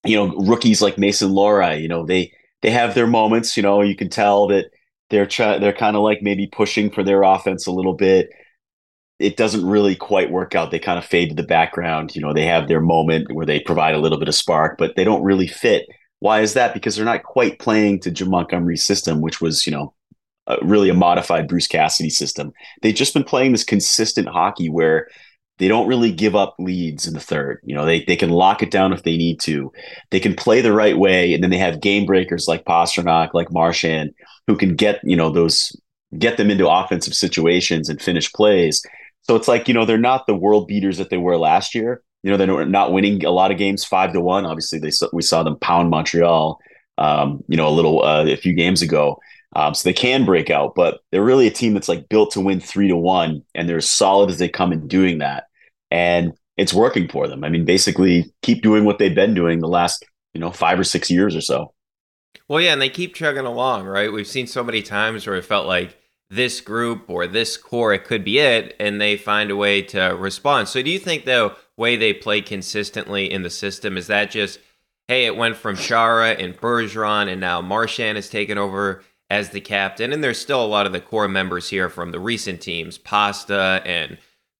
[0.04, 3.56] you know, rookies like Mason Lohrei, you know, they they have their moments.
[3.56, 4.66] You know, you can tell that
[5.10, 8.30] they're try- they're kind of like maybe pushing for their offense a little bit.
[9.20, 10.70] It doesn't really quite work out.
[10.70, 12.16] They kind of fade to the background.
[12.16, 14.96] You know, they have their moment where they provide a little bit of spark, but
[14.96, 15.86] they don't really fit.
[16.20, 16.74] Why is that?
[16.74, 19.94] Because they're not quite playing to Jim Montgomery's system, which was, you know,
[20.46, 22.52] uh, really a modified Bruce Cassidy system.
[22.82, 25.08] They've just been playing this consistent hockey where
[25.58, 27.60] they don't really give up leads in the third.
[27.62, 29.70] You know, they they can lock it down if they need to.
[30.10, 33.52] They can play the right way, and then they have game breakers like Pastrnak, like
[33.52, 34.12] Marchand,
[34.46, 35.76] who can get you know those
[36.18, 38.82] get them into offensive situations and finish plays.
[39.22, 42.02] So it's like you know they're not the world beaters that they were last year.
[42.22, 44.46] You know they're not winning a lot of games five to one.
[44.46, 46.58] Obviously, they we saw them pound Montreal.
[46.98, 49.18] Um, you know a little uh, a few games ago.
[49.56, 52.40] Um, so they can break out, but they're really a team that's like built to
[52.40, 55.44] win three to one, and they're as solid as they come in doing that.
[55.90, 57.42] And it's working for them.
[57.42, 60.04] I mean, basically, keep doing what they've been doing the last,
[60.34, 61.72] you know, five or six years or so.
[62.46, 64.12] Well, yeah, and they keep chugging along, right?
[64.12, 65.99] We've seen so many times where it felt like
[66.30, 70.16] this group or this core, it could be it, and they find a way to
[70.16, 70.68] respond.
[70.68, 74.60] So, do you think the way they play consistently in the system is that just,
[75.08, 79.60] hey, it went from Chara and Bergeron, and now Marchand has taken over as the
[79.60, 80.12] captain.
[80.12, 83.80] And there's still a lot of the core members here from the recent teams, Pasta
[83.84, 84.18] and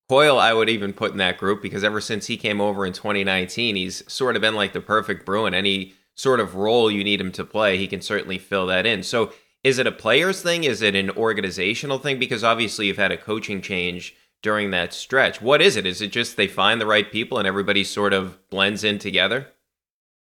[0.08, 2.92] Coyle, I would even put in that group because ever since he came over in
[2.92, 5.54] 2019, he's sort of been like the perfect Bruin.
[5.54, 9.04] Any sort of role you need him to play, he can certainly fill that in.
[9.04, 10.64] So is it a player's thing?
[10.64, 12.18] Is it an organizational thing?
[12.18, 15.42] Because obviously you've had a coaching change during that stretch.
[15.42, 15.86] What is it?
[15.86, 19.48] Is it just they find the right people and everybody sort of blends in together?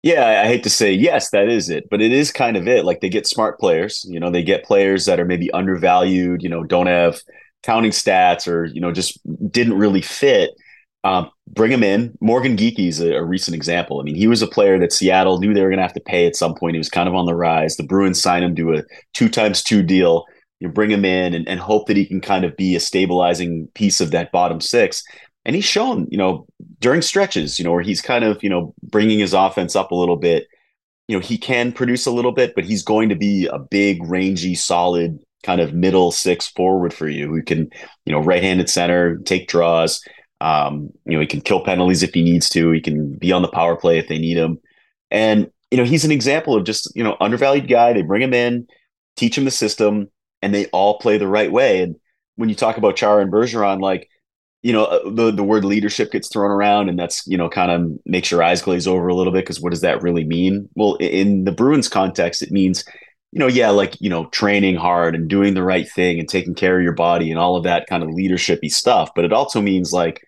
[0.02, 2.84] Yeah, I hate to say yes, that is it, but it is kind of it.
[2.84, 6.48] Like they get smart players, you know, they get players that are maybe undervalued, you
[6.48, 7.20] know, don't have
[7.62, 9.18] counting stats or you know just
[9.50, 10.50] didn't really fit.
[11.04, 12.16] Um, bring him in.
[12.20, 14.00] Morgan Geekie is a, a, recent example.
[14.00, 16.00] I mean, he was a player that Seattle knew they were going to have to
[16.00, 16.74] pay at some point.
[16.74, 17.76] He was kind of on the rise.
[17.76, 20.24] The Bruins signed him to a two times two deal.
[20.60, 23.68] You bring him in and, and hope that he can kind of be a stabilizing
[23.74, 25.02] piece of that bottom six.
[25.44, 26.46] And he's shown, you know,
[26.78, 29.96] during stretches, you know, where he's kind of, you know, bringing his offense up a
[29.96, 30.46] little bit.
[31.08, 34.04] You know, he can produce a little bit, but he's going to be a big,
[34.04, 37.68] rangy, solid kind of middle six forward for you who can,
[38.06, 40.00] you know, right-handed center, take draws.
[40.42, 42.72] Um, you know, he can kill penalties if he needs to.
[42.72, 44.58] He can be on the power play if they need him.
[45.10, 47.92] And, you know, he's an example of just, you know, undervalued guy.
[47.92, 48.66] They bring him in,
[49.16, 50.10] teach him the system,
[50.42, 51.82] and they all play the right way.
[51.82, 51.94] And
[52.36, 54.08] when you talk about Chara and Bergeron, like
[54.62, 57.70] you know uh, the the word leadership gets thrown around and that's you know kind
[57.70, 60.68] of makes your eyes glaze over a little bit because what does that really mean
[60.76, 62.84] well in the bruins context it means
[63.32, 66.54] you know yeah like you know training hard and doing the right thing and taking
[66.54, 69.60] care of your body and all of that kind of leadershipy stuff but it also
[69.60, 70.22] means like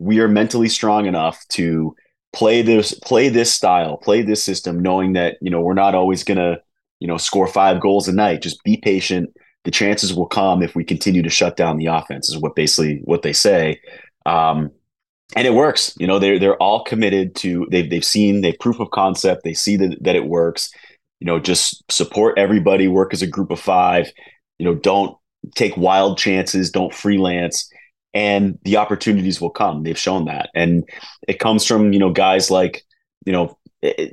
[0.00, 1.94] we are mentally strong enough to
[2.32, 6.24] play this play this style play this system knowing that you know we're not always
[6.24, 6.56] gonna
[7.00, 8.42] you know score five goals a night.
[8.42, 9.30] Just be patient.
[9.64, 13.02] The chances will come if we continue to shut down the offense is what basically
[13.04, 13.78] what they say.
[14.24, 14.70] Um,
[15.36, 15.94] and it works.
[15.98, 19.44] You know they're they're all committed to they've they've seen they proof of concept.
[19.44, 20.70] They see that, that it works.
[21.20, 22.88] You know just support everybody.
[22.88, 24.10] Work as a group of five.
[24.58, 25.16] You know don't
[25.54, 26.70] take wild chances.
[26.70, 27.70] Don't freelance
[28.14, 30.88] and the opportunities will come they've shown that and
[31.28, 32.84] it comes from you know guys like
[33.24, 34.12] you know it,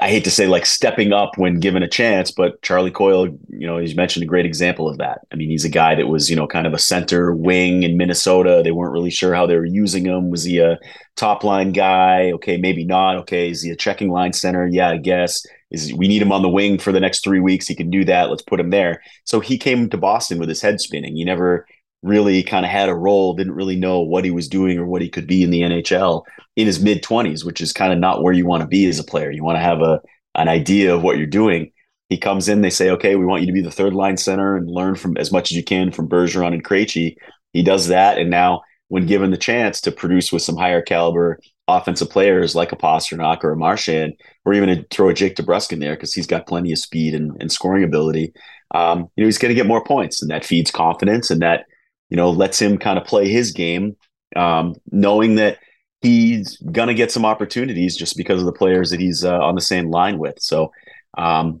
[0.00, 3.66] I hate to say like stepping up when given a chance, but Charlie Coyle, you
[3.66, 5.20] know, he's mentioned a great example of that.
[5.30, 7.98] I mean, he's a guy that was, you know, kind of a center wing in
[7.98, 8.62] Minnesota.
[8.64, 10.30] They weren't really sure how they were using him.
[10.30, 10.78] Was he a
[11.16, 12.32] top line guy?
[12.32, 13.16] Okay, maybe not.
[13.18, 14.66] Okay, is he a checking line center?
[14.66, 15.44] Yeah, I guess.
[15.70, 17.66] Is we need him on the wing for the next three weeks?
[17.66, 18.30] He can do that.
[18.30, 19.02] Let's put him there.
[19.24, 21.16] So he came to Boston with his head spinning.
[21.16, 21.66] He never
[22.02, 25.02] really kind of had a role, didn't really know what he was doing or what
[25.02, 26.24] he could be in the NHL
[26.56, 28.98] in his mid 20s, which is kind of not where you want to be as
[28.98, 29.30] a player.
[29.30, 30.00] You want to have a
[30.34, 31.70] an idea of what you're doing.
[32.08, 34.56] He comes in, they say, okay, we want you to be the third line center
[34.56, 37.16] and learn from as much as you can from Bergeron and Krejci.
[37.52, 41.38] He does that, and now when given the chance to produce with some higher caliber
[41.68, 45.78] offensive players like a Pastrnak or a Marchand, or even throw a Jake DeBrusk in
[45.78, 48.32] there because he's got plenty of speed and, and scoring ability.
[48.74, 51.66] Um, you know, he's going to get more points, and that feeds confidence, and that
[52.12, 53.96] you know lets him kind of play his game,
[54.36, 55.58] um, knowing that
[56.02, 59.54] he's going to get some opportunities just because of the players that he's uh, on
[59.54, 60.36] the same line with.
[60.38, 60.70] So.
[61.16, 61.60] Um,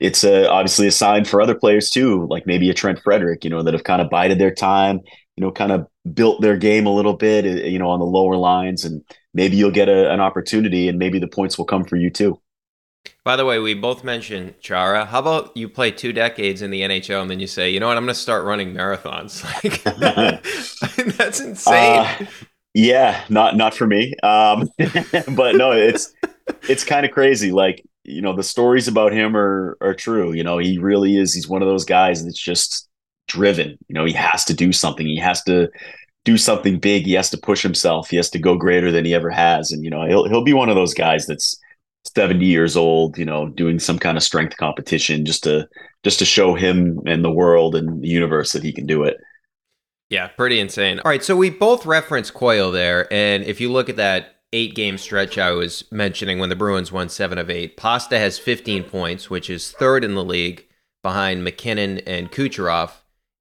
[0.00, 3.50] it's a, obviously a sign for other players too, like maybe a Trent Frederic, you
[3.50, 5.00] know, that have kind of bided their time,
[5.36, 8.04] you know, kind of built their game a little bit, uh, you know, on the
[8.04, 9.02] lower lines, and
[9.34, 12.40] maybe you'll get a, an opportunity, and maybe the points will come for you too.
[13.24, 15.06] By the way, we both mentioned Chara.
[15.06, 17.86] How about you play two decades in the NHL and then you say, you know
[17.86, 19.42] what, I'm going to start running marathons?
[19.64, 22.00] Like that's insane.
[22.00, 22.26] Uh,
[22.74, 24.14] yeah, not not for me.
[24.22, 24.68] Um,
[25.34, 26.12] but no, it's
[26.68, 27.52] it's kind of crazy.
[27.52, 30.32] Like you know, the stories about him are are true.
[30.32, 31.32] You know, he really is.
[31.32, 32.88] He's one of those guys that's just
[33.28, 33.78] driven.
[33.88, 35.06] You know, he has to do something.
[35.06, 35.70] He has to
[36.24, 37.06] do something big.
[37.06, 38.10] He has to push himself.
[38.10, 39.70] He has to go greater than he ever has.
[39.70, 41.58] And you know, he'll he'll be one of those guys that's
[42.14, 45.68] 70 years old, you know, doing some kind of strength competition just to
[46.02, 49.16] just to show him and the world and the universe that he can do it.
[50.10, 51.00] Yeah, pretty insane.
[51.00, 54.74] All right, so we both referenced Coyle there, and if you look at that eight
[54.76, 58.84] game stretch I was mentioning when the Bruins won seven of eight, Pasta has 15
[58.84, 60.66] points, which is third in the league
[61.02, 62.92] behind MacKinnon and Kucherov.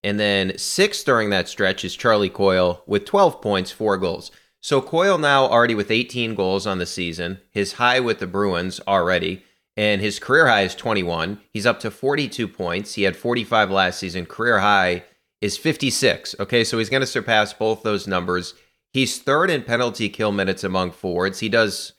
[0.04, 4.32] And then sixth during that stretch is Charlie Coyle with 12 points, four goals.
[4.64, 8.80] So Coyle now already with 18 goals on the season, his high with the Bruins
[8.88, 9.44] already,
[9.76, 11.42] and his career high is 21.
[11.52, 12.94] He's up to 42 points.
[12.94, 14.26] He had 45 last season.
[14.26, 15.04] Career high
[15.42, 16.38] is 56.
[16.40, 18.54] Okay, so he's going to surpass both those numbers.
[18.94, 21.40] He's third in penalty kill minutes among forwards.
[21.40, 21.92] He does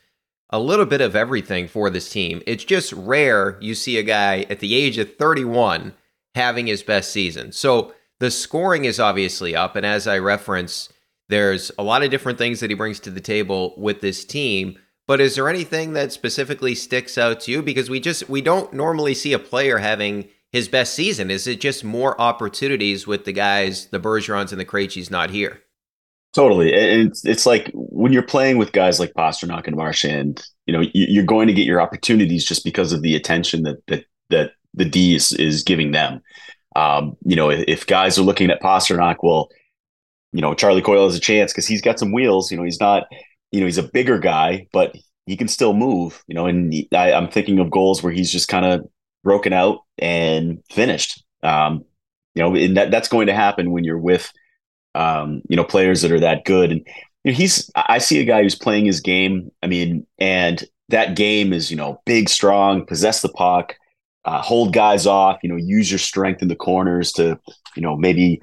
[0.48, 2.40] a little bit of everything for this team.
[2.46, 5.92] It's just rare you see a guy at the age of 31
[6.34, 7.52] having his best season.
[7.52, 9.76] So the scoring is obviously up.
[9.76, 10.88] And as I reference,
[11.28, 14.78] there's a lot of different things that he brings to the table with this team.
[15.06, 17.62] But is there anything that specifically sticks out to you?
[17.62, 21.30] Because we just we don't normally see a player having his best season.
[21.30, 25.60] Is it just more opportunities with the guys, the Bergerons and the Krejcis not here?
[26.32, 26.72] Totally.
[26.72, 31.24] It's, it's like when you're playing with guys like Pastrnak and Marchand, you know, you're
[31.24, 35.14] going to get your opportunities just because of the attention that that that the D
[35.14, 36.22] is, is giving them.
[36.76, 39.48] Um, you know, if, guys are looking at Pastrnak, well,
[40.34, 42.50] you know, Charlie Coyle has a chance because he's got some wheels.
[42.50, 43.04] You know, he's not,
[43.52, 44.94] you know, he's a bigger guy, but
[45.26, 46.22] he can still move.
[46.26, 48.84] You know, and he, I, I'm thinking of goals where he's just kind of
[49.22, 51.22] broken out and finished.
[51.42, 51.84] Um,
[52.34, 54.30] you know, and that that's going to happen when you're with,
[54.96, 56.72] um, you know, players that are that good.
[56.72, 56.80] And
[57.22, 59.52] you know, he's, I see a guy who's playing his game.
[59.62, 63.76] I mean, and that game is, you know, big, strong, possess the puck
[64.24, 67.38] uh, hold guys off, you know, use your strength in the corners to,
[67.76, 68.40] you know, maybe,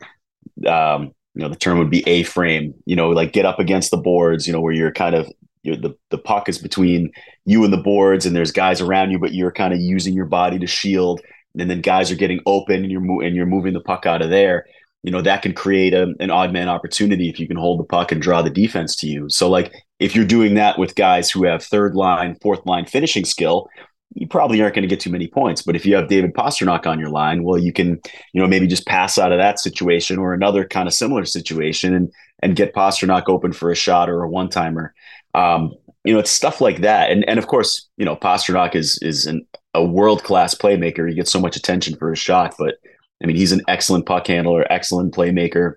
[0.67, 3.91] um, you know, the term would be a frame, you know, like get up against
[3.91, 5.31] the boards, you know, where you're kind of,
[5.63, 7.11] you're, the, the puck is between
[7.45, 10.25] you and the boards and there's guys around you, but you're kind of using your
[10.25, 11.21] body to shield.
[11.57, 14.21] And then guys are getting open and you're, mo- and you're moving the puck out
[14.21, 14.65] of there.
[15.03, 17.85] You know, that can create a, an odd man opportunity if you can hold the
[17.85, 19.29] puck and draw the defense to you.
[19.29, 23.25] So like if you're doing that with guys who have third line, fourth line finishing
[23.25, 23.69] skill,
[24.13, 25.61] you probably aren't going to get too many points.
[25.61, 27.99] But if you have David Pastrnak on your line, well, you can,
[28.33, 31.93] you know, maybe just pass out of that situation or another kind of similar situation
[31.93, 32.11] and
[32.43, 34.93] and get Pastrnak open for a shot or a one timer.
[35.35, 37.11] Um, you know, it's stuff like that.
[37.11, 41.07] And and of course, you know, Pastrnak is is an, a world class playmaker.
[41.07, 42.75] He gets so much attention for his shot, but
[43.23, 45.75] I mean, he's an excellent puck handler, excellent playmaker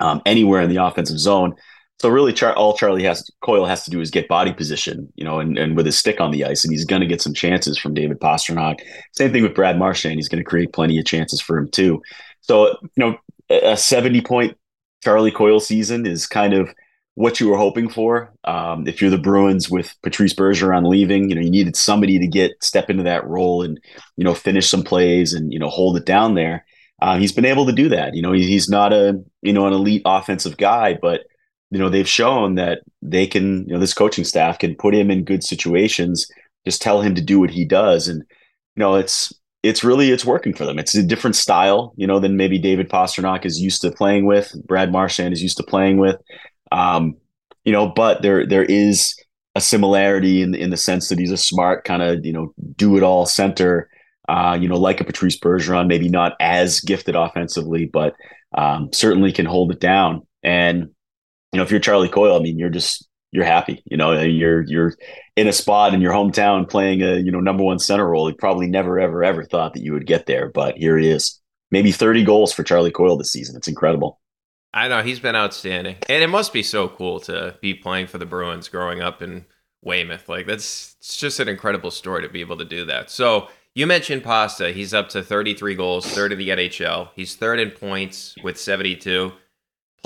[0.00, 1.54] um, anywhere in the offensive zone.
[1.98, 5.24] So really, Char- all Charlie has Coyle has to do is get body position, you
[5.24, 7.32] know, and, and with his stick on the ice, and he's going to get some
[7.32, 8.80] chances from David Pastrnak.
[9.12, 12.02] Same thing with Brad Marchand; he's going to create plenty of chances for him too.
[12.42, 13.16] So you know,
[13.48, 14.58] a seventy point
[15.02, 16.68] Charlie Coyle season is kind of
[17.14, 18.30] what you were hoping for.
[18.44, 22.26] Um, if you're the Bruins with Patrice Bergeron leaving, you know, you needed somebody to
[22.26, 23.80] get step into that role and
[24.16, 26.66] you know finish some plays and you know hold it down there.
[27.00, 28.14] Uh, he's been able to do that.
[28.14, 31.22] You know, he's not a you know an elite offensive guy, but
[31.70, 35.10] you know they've shown that they can you know this coaching staff can put him
[35.10, 36.26] in good situations
[36.64, 38.08] just tell him to do what he does.
[38.08, 38.22] And
[38.74, 40.78] you know it's it's really it's working for them.
[40.78, 44.54] It's a different style you know than maybe david pastrnak is used to playing with
[44.66, 46.16] brad marchand is used to playing with.
[46.72, 47.16] Um
[47.64, 49.14] you know but there there is
[49.54, 52.96] a similarity in in the sense that he's a smart kind of you know do
[52.96, 53.88] it all center
[54.28, 58.14] uh, you know, like a Patrice Bergeron, maybe not as gifted offensively, but
[58.56, 60.26] um, certainly can hold it down.
[60.42, 60.90] And
[61.56, 63.82] you know, if you're Charlie Coyle, I mean, you're just you're happy.
[63.86, 64.92] You know, you're you're
[65.36, 68.28] in a spot in your hometown playing a you know number one center role.
[68.28, 71.40] You probably never ever ever thought that you would get there, but here he is.
[71.70, 73.56] Maybe 30 goals for Charlie Coyle this season.
[73.56, 74.20] It's incredible.
[74.74, 78.18] I know he's been outstanding, and it must be so cool to be playing for
[78.18, 79.46] the Bruins growing up in
[79.80, 80.28] Weymouth.
[80.28, 83.10] Like that's it's just an incredible story to be able to do that.
[83.10, 84.72] So you mentioned Pasta.
[84.72, 87.12] He's up to 33 goals, third in the NHL.
[87.16, 89.32] He's third in points with 72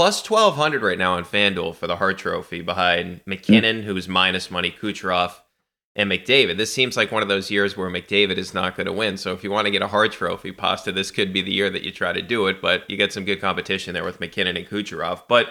[0.01, 3.85] plus 1200 right now on FanDuel for the Hart Trophy behind MacKinnon, mm.
[3.85, 5.35] who's minus money, Kucherov,
[5.95, 6.57] and McDavid.
[6.57, 9.19] This seems like one of those years where McDavid is not going to win.
[9.19, 11.69] So if you want to get a Hart Trophy pasta, this could be the year
[11.69, 12.63] that you try to do it.
[12.63, 15.25] But you get some good competition there with MacKinnon and Kucherov.
[15.29, 15.49] But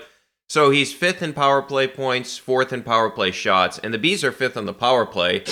[0.48, 4.24] so he's fifth in power play points, fourth in power play shots, and the Bees
[4.24, 5.44] are fifth on the power play.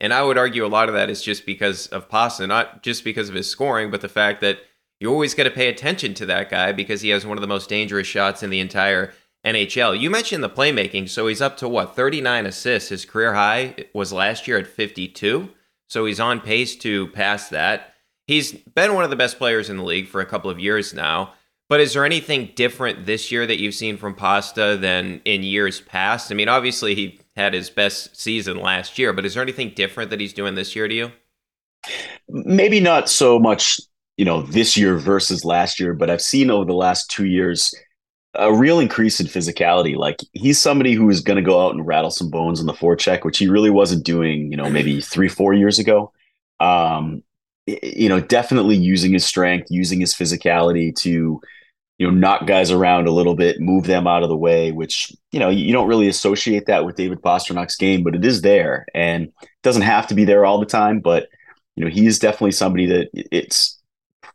[0.00, 3.04] And I would argue a lot of that is just because of Pasta, not just
[3.04, 4.60] because of his scoring, but the fact that
[5.00, 7.48] you always got to pay attention to that guy because he has one of the
[7.48, 9.12] most dangerous shots in the entire
[9.44, 9.98] NHL.
[9.98, 12.88] You mentioned the playmaking, so he's up to what 39 assists.
[12.88, 15.50] His career high was last year at 52,
[15.88, 17.94] so he's on pace to pass that.
[18.26, 20.92] He's been one of the best players in the league for a couple of years
[20.92, 21.34] now.
[21.68, 25.80] But is there anything different this year that you've seen from Pasta than in years
[25.80, 26.30] past?
[26.30, 30.10] I mean, obviously he had his best season last year, but is there anything different
[30.10, 31.12] that he's doing this year to you?
[32.28, 33.80] Maybe not so much
[34.16, 37.74] you know, this year versus last year, but I've seen over the last two years
[38.34, 39.96] a real increase in physicality.
[39.96, 42.72] Like he's somebody who is going to go out and rattle some bones in the
[42.72, 46.12] forecheck, which he really wasn't doing, you know, maybe three, four years ago.
[46.60, 47.22] Um,
[47.66, 51.40] you know, definitely using his strength, using his physicality to,
[51.98, 55.12] you know, knock guys around a little bit, move them out of the way, which,
[55.32, 58.86] you know, you don't really associate that with David Pastrnak's game, but it is there
[58.94, 61.00] and doesn't have to be there all the time.
[61.00, 61.28] But,
[61.74, 63.75] you know, he is definitely somebody that it's,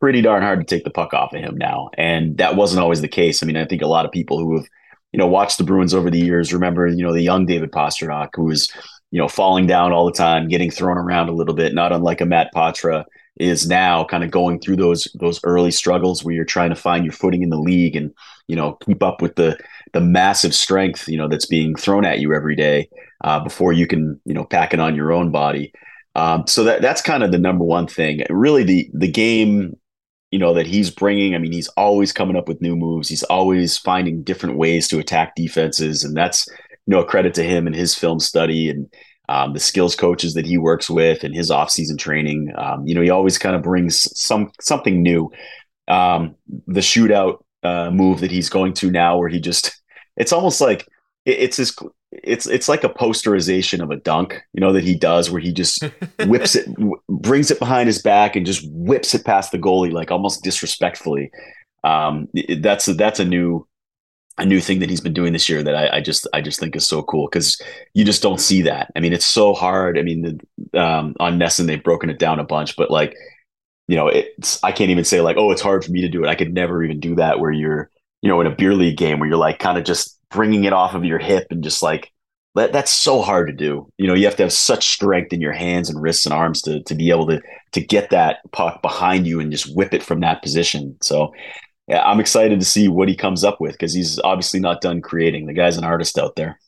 [0.02, 1.89] pretty darn hard to take the puck off of him now.
[1.97, 3.41] And that wasn't always the case.
[3.41, 4.66] I mean, I think a lot of people who have,
[5.14, 8.30] you know, watched the Bruins over the years remember, you know, the young David Pastrnak
[8.34, 8.70] who was,
[9.12, 12.20] you know, falling down all the time, getting thrown around a little bit, not unlike
[12.20, 13.06] a Matt Poitras
[13.38, 17.06] is now kind of going through those those early struggles where you're trying to find
[17.06, 18.14] your footing in the league and
[18.47, 19.58] you know keep up with the
[19.93, 22.89] the massive strength you know that's being thrown at you every day
[23.24, 25.72] uh, before you can you know pack it on your own body
[26.16, 29.76] um, so that that's kind of the number one thing really the the game
[30.32, 31.36] you know that he's bringing.
[31.36, 33.10] I mean he's always coming up with new moves.
[33.10, 37.44] He's always finding different ways to attack defenses and that's you know a credit to
[37.44, 38.92] him and his film study and
[39.30, 42.52] um, the skills coaches that he works with and his off-season training.
[42.58, 45.32] Um, you know he always kind of brings some something new.
[45.88, 46.36] Um,
[46.68, 49.82] the shootout uh, move that he's going to now where he just
[50.18, 50.88] it's almost like
[51.26, 51.78] it's his
[52.12, 55.53] it's it's like a posterization of a dunk, you know, that he does where he
[55.53, 55.84] just
[56.26, 59.91] whips it, w- brings it behind his back, and just whips it past the goalie
[59.91, 61.32] like almost disrespectfully.
[61.84, 63.68] Um, it, that's a, that's a new
[64.38, 66.59] a new thing that he's been doing this year that I, I just I just
[66.59, 67.62] think is so cool because
[67.93, 68.91] you just don't see that.
[68.95, 69.97] I mean, it's so hard.
[69.97, 70.39] I mean,
[70.74, 73.16] the, um, on NESN they've broken it down a bunch, but like
[73.88, 76.24] you know, it's I can't even say like, oh, it's hard for me to do
[76.24, 76.30] it.
[76.30, 77.89] I could never even do that where you're
[78.22, 80.74] you know in a beer league game where you're like kind of just bringing it
[80.74, 82.12] off of your hip and just like
[82.56, 83.92] that, that's so hard to do.
[83.98, 86.62] You know, you have to have such strength in your hands and wrists and arms
[86.64, 87.42] to to be able to
[87.74, 90.98] to get that puck behind you and just whip it from that position.
[91.02, 91.34] So
[91.88, 95.02] yeah, I'm excited to see what he comes up with because he's obviously not done
[95.02, 95.46] creating.
[95.46, 96.60] The guy's an artist out there.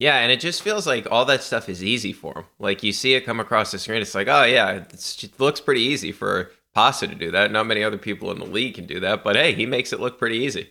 [0.00, 2.44] Yeah, and it just feels like all that stuff is easy for him.
[2.58, 5.82] Like you see it come across the screen, it's like, oh yeah, it looks pretty
[5.82, 7.52] easy for Pasta to do that.
[7.52, 10.00] Not many other people in the league can do that, but hey, he makes it
[10.00, 10.70] look pretty easy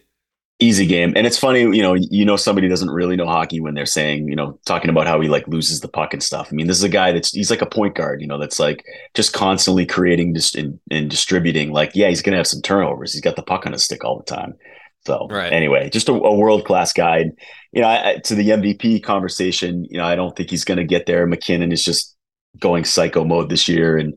[0.64, 1.14] easy game.
[1.16, 4.28] And it's funny you know you know somebody doesn't really know hockey when they're saying
[4.28, 6.50] you know talking about how he like loses the puck and stuff.
[6.52, 8.60] I mean this is a guy that's he's like a point guard you know that's
[8.60, 8.84] like
[9.14, 11.72] just constantly creating just and, and distributing.
[11.72, 13.14] Like yeah he's gonna have some turnovers.
[13.14, 14.56] He's got the puck on his stick all the time.
[15.06, 15.52] So right.
[15.52, 17.26] anyway just a, a world class guy
[17.74, 21.06] you know I, to the mvp conversation you know i don't think he's gonna get
[21.06, 21.28] there.
[21.28, 22.14] MacKinnon is just
[22.60, 23.98] going psycho mode this year.
[23.98, 24.14] And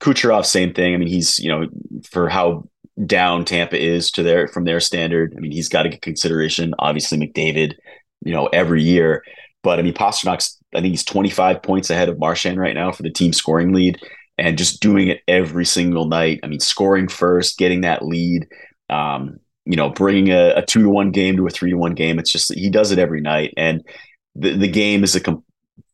[0.00, 0.94] Kucherov, same thing.
[0.94, 1.66] I mean, he's you know
[2.10, 2.64] for how
[3.06, 5.34] down Tampa is to their from their standard.
[5.36, 6.74] I mean, he's got to get consideration.
[6.78, 7.74] Obviously, McDavid,
[8.24, 9.24] you know, every year.
[9.62, 13.02] But I mean, Pastrnak's I think he's 25 points ahead of Marchand right now for
[13.02, 13.98] the team scoring lead,
[14.38, 16.40] and just doing it every single night.
[16.42, 18.46] I mean, scoring first, getting that lead.
[18.88, 21.94] Um, you know, bringing a, a two to one game to a three to one
[21.94, 22.18] game.
[22.18, 23.82] It's just he does it every night, and
[24.34, 25.44] the the game is a com-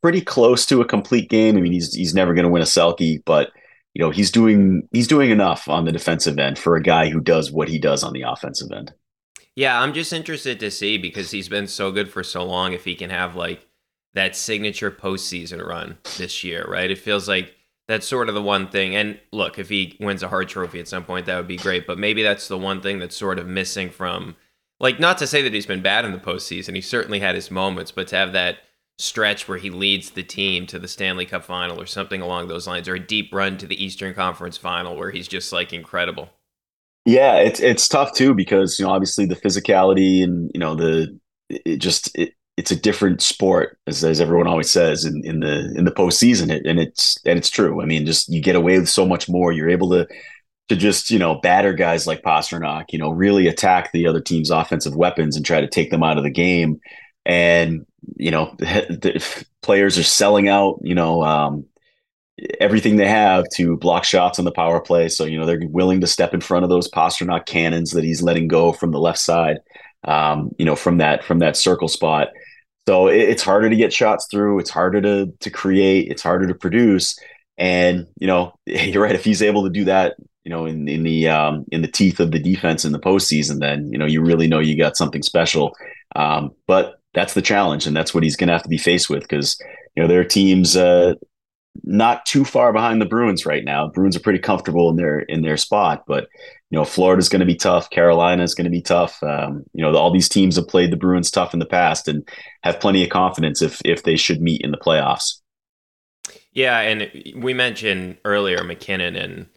[0.01, 1.57] pretty close to a complete game.
[1.57, 3.51] I mean, he's he's never going to win a Selke, but
[3.93, 7.19] you know he's doing he's doing enough on the defensive end for a guy who
[7.19, 8.93] does what he does on the offensive end.
[9.55, 12.73] Yeah, I'm just interested to see because he's been so good for so long.
[12.73, 13.67] If he can have like
[14.13, 16.89] that signature postseason run this year, right?
[16.89, 17.53] It feels like
[17.89, 18.95] That's sort of the one thing.
[18.95, 21.87] And look, if he wins a Hart Trophy at some point, that would be great.
[21.87, 24.35] But maybe that's the one thing that's sort of missing from,
[24.79, 26.75] like, not to say that he's been bad in the postseason.
[26.75, 28.57] He certainly had his moments, but to have that
[28.99, 32.67] stretch where he leads the team to the Stanley Cup final or something along those
[32.67, 36.29] lines, or a deep run to the Eastern Conference final where he's just like incredible.
[37.05, 41.17] Yeah, it's it's tough too because you know obviously the physicality and you know the
[41.49, 45.73] it just it, it's a different sport as, as everyone always says in, in the
[45.77, 47.81] in the postseason and it's and it's true.
[47.81, 49.53] I mean, just you get away with so much more.
[49.53, 50.07] You're able to
[50.67, 54.49] to just you know batter guys like Pastrnak, you know, really attack the other team's
[54.51, 56.81] offensive weapons and try to take them out of the game.
[57.25, 60.79] And you know, the, players are selling out.
[60.81, 61.65] You know, um,
[62.59, 65.09] everything they have to block shots on the power play.
[65.09, 68.21] So you know they're willing to step in front of those Pastrnak cannons that he's
[68.21, 69.59] letting go from the left side.
[70.05, 72.29] Um, you know, from that from that circle spot.
[72.87, 74.59] So it, it's harder to get shots through.
[74.59, 76.09] It's harder to to create.
[76.09, 77.19] It's harder to produce.
[77.57, 79.15] And you know, you're right.
[79.15, 82.19] If he's able to do that, you know, in in the um, in the teeth
[82.19, 85.21] of the defense in the postseason, then you know you really know you got something
[85.21, 85.75] special.
[86.15, 89.09] Um, but that's the challenge, and that's what he's going to have to be faced
[89.09, 89.59] with because
[89.95, 91.15] you know there are teams uh,
[91.83, 93.87] not too far behind the Bruins right now.
[93.87, 96.27] Bruins are pretty comfortable in their in their spot, but
[96.69, 97.89] you know Florida's going to be tough.
[97.89, 99.21] Carolina is going to be tough.
[99.23, 102.27] Um, you know all these teams have played the Bruins tough in the past and
[102.63, 105.41] have plenty of confidence if if they should meet in the playoffs.
[106.51, 109.47] Yeah, and we mentioned earlier MacKinnon and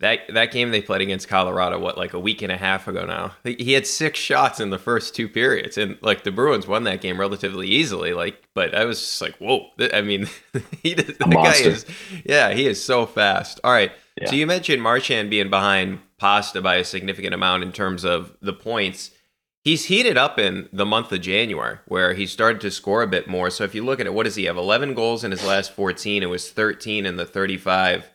[0.00, 3.06] that that game they played against Colorado, what like a week and a half ago
[3.06, 3.34] now.
[3.44, 7.00] He had six shots in the first two periods, and like the Bruins won that
[7.00, 8.12] game relatively easily.
[8.12, 9.68] Like, but I was just like, whoa!
[9.92, 10.28] I mean,
[10.82, 11.86] he the guy is,
[12.24, 13.58] yeah, he is so fast.
[13.64, 14.28] All right, yeah.
[14.28, 18.52] so you mentioned Marchand being behind Pasta by a significant amount in terms of the
[18.52, 19.12] points.
[19.64, 23.26] He's heated up in the month of January, where he started to score a bit
[23.26, 23.50] more.
[23.50, 24.56] So if you look at it, what does he have?
[24.56, 26.22] 11 goals in his last 14.
[26.22, 28.08] It was 13 in the 35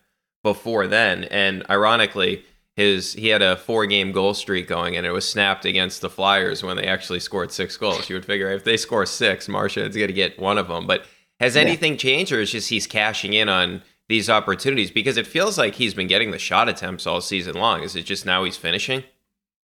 [0.44, 1.26] before then.
[1.26, 2.44] And ironically,
[2.76, 6.10] his he had a four game goal streak going and it was snapped against the
[6.10, 8.10] Flyers when they actually scored six goals.
[8.10, 10.88] You would figure if they score six, Marchand is going to get one of them.
[10.88, 11.06] But
[11.40, 12.00] has anything yeah.
[12.00, 14.92] changed or is just he's cashing in on these opportunities?
[14.92, 17.84] Because it feels like he's been getting the shot attempts all season long.
[17.84, 19.04] Is it just now he's finishing?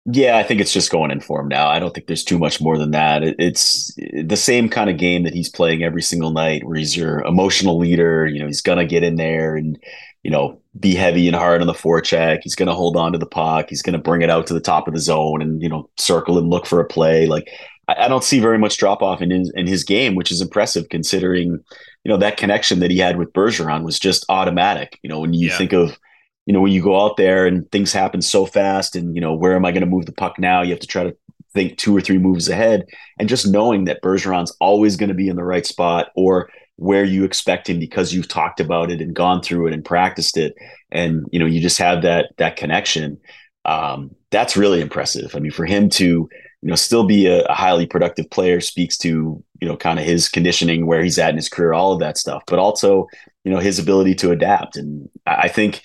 [0.04, 1.68] Yeah, I think it's just going in for him now.
[1.68, 3.22] I don't think there's too much more than that.
[3.22, 7.20] It's the same kind of game that he's playing every single night, where he's your
[7.20, 8.26] emotional leader.
[8.26, 9.78] You know, he's gonna get in there and
[10.22, 12.40] you know, be heavy and hard on the forecheck.
[12.42, 13.66] He's going to hold on to the puck.
[13.68, 15.90] He's going to bring it out to the top of the zone and, you know,
[15.98, 17.26] circle and look for a play.
[17.26, 17.48] Like,
[17.88, 20.40] I, I don't see very much drop off in his, in his game, which is
[20.40, 21.58] impressive considering,
[22.04, 24.98] you know, that connection that he had with Bergeron was just automatic.
[25.02, 25.58] You know, when you yeah.
[25.58, 25.98] think of,
[26.46, 29.34] you know, when you go out there and things happen so fast and, you know,
[29.34, 30.62] where am I going to move the puck now?
[30.62, 31.16] You have to try to
[31.52, 32.86] think two or three moves ahead.
[33.18, 36.48] And just knowing that Bergeron's always going to be in the right spot or
[36.82, 40.36] where you expect him because you've talked about it and gone through it and practiced
[40.36, 40.54] it.
[40.90, 43.20] And you know you just have that that connection.
[43.64, 45.34] Um, that's really impressive.
[45.36, 48.98] I mean for him to you know still be a, a highly productive player speaks
[48.98, 52.00] to you know kind of his conditioning where he's at in his career all of
[52.00, 53.06] that stuff but also
[53.44, 54.76] you know his ability to adapt.
[54.76, 55.82] And i think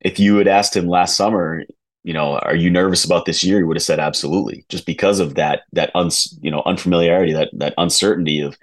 [0.00, 1.62] if you had asked him last summer
[2.04, 3.58] you know are you nervous about this year?
[3.58, 4.64] he would have said absolutely.
[4.70, 8.56] Just because of that that uns you know unfamiliarity that that uncertainty of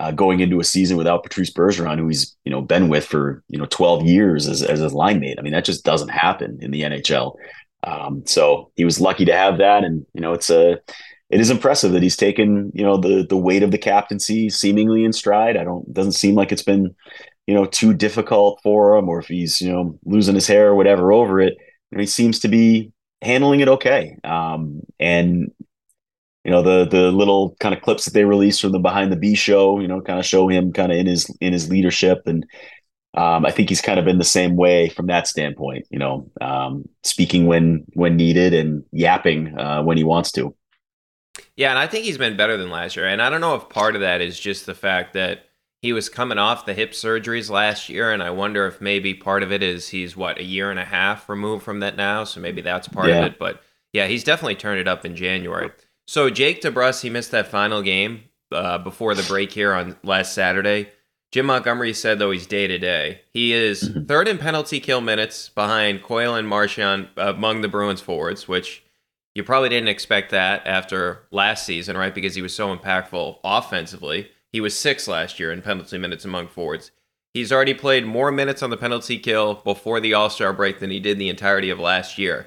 [0.00, 3.42] uh, going into a season without Patrice Bergeron, who he's you know been with for
[3.48, 5.36] you know 12 years as as his line mate.
[5.38, 7.36] I mean, that just doesn't happen in the NHL.
[7.84, 10.80] Um, so he was lucky to have that, and you know it's a
[11.28, 15.04] it is impressive that he's taken you know the the weight of the captaincy seemingly
[15.04, 15.56] in stride.
[15.56, 16.94] I don't doesn't seem like it's been
[17.46, 20.74] you know too difficult for him, or if he's you know losing his hair or
[20.74, 21.54] whatever over it.
[21.90, 22.92] You know, he seems to be
[23.22, 24.18] handling it okay.
[24.24, 25.52] Um, and
[26.46, 29.16] you know the the little kind of clips that they released from the behind the
[29.16, 32.22] B show, you know, kind of show him kind of in his in his leadership,
[32.26, 32.46] and
[33.14, 35.88] um, I think he's kind of been the same way from that standpoint.
[35.90, 40.54] You know, um, speaking when when needed and yapping uh, when he wants to.
[41.56, 43.68] Yeah, and I think he's been better than last year, and I don't know if
[43.68, 45.46] part of that is just the fact that
[45.82, 49.42] he was coming off the hip surgeries last year, and I wonder if maybe part
[49.42, 52.40] of it is he's what a year and a half removed from that now, so
[52.40, 53.18] maybe that's part yeah.
[53.18, 53.38] of it.
[53.40, 55.72] But yeah, he's definitely turned it up in January.
[56.06, 60.32] So Jake DeBrusk, he missed that final game uh, before the break here on last
[60.32, 60.90] Saturday.
[61.32, 63.20] Jim Montgomery said though he's day to day.
[63.30, 64.04] He is mm-hmm.
[64.04, 68.84] third in penalty kill minutes behind Coyle and Marchand uh, among the Bruins forwards, which
[69.34, 72.14] you probably didn't expect that after last season, right?
[72.14, 74.30] Because he was so impactful offensively.
[74.50, 76.90] He was six last year in penalty minutes among forwards.
[77.34, 80.90] He's already played more minutes on the penalty kill before the All Star break than
[80.90, 82.46] he did the entirety of last year.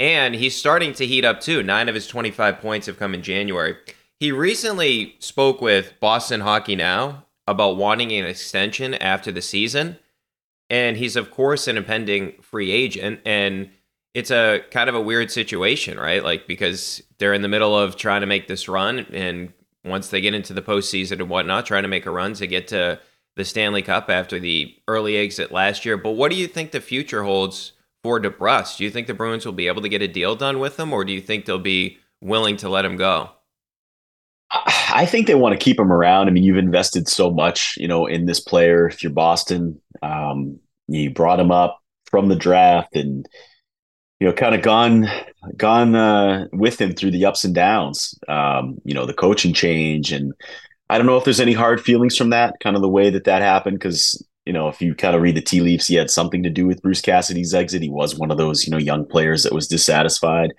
[0.00, 1.62] And he's starting to heat up too.
[1.62, 3.76] Nine of his 25 points have come in January.
[4.18, 9.98] He recently spoke with Boston Hockey Now about wanting an extension after the season.
[10.70, 13.68] and he's of course an impending free agent and
[14.14, 16.24] it's a kind of a weird situation, right?
[16.24, 19.52] Like because they're in the middle of trying to make this run, and
[19.84, 22.66] once they get into the postseason and whatnot, trying to make a run to get
[22.68, 22.98] to
[23.36, 25.96] the Stanley Cup after the early exit last year.
[25.96, 27.72] But what do you think the future holds
[28.02, 28.78] for DeBrusk?
[28.78, 30.92] Do you think the Bruins will be able to get a deal done with him,
[30.92, 33.30] or do you think they'll be willing to let him go?
[34.52, 36.26] I think they want to keep him around.
[36.26, 38.88] I mean, you've invested so much, you know, in this player.
[38.88, 43.28] If you're Boston, um, you brought him up from the draft, and
[44.18, 45.06] you know, kind of gone
[45.56, 48.18] gone uh, with him through the ups and downs.
[48.28, 50.32] Um, you know, the coaching change, and
[50.88, 52.56] I don't know if there's any hard feelings from that.
[52.60, 54.20] Kind of the way that that happened, because
[54.50, 56.66] you know, if you kind of read the tea leaves, he had something to do
[56.66, 57.82] with Bruce Cassidy's exit.
[57.82, 60.50] He was one of those you know young players that was dissatisfied.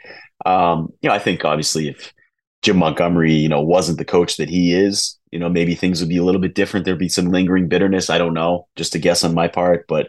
[0.45, 2.13] Um, you know, I think obviously if
[2.61, 6.07] Jim Montgomery, you know, wasn't the coach that he is, you know, maybe things would
[6.07, 6.85] be a little bit different.
[6.85, 8.09] There'd be some lingering bitterness.
[8.09, 10.07] I don't know, just a guess on my part, but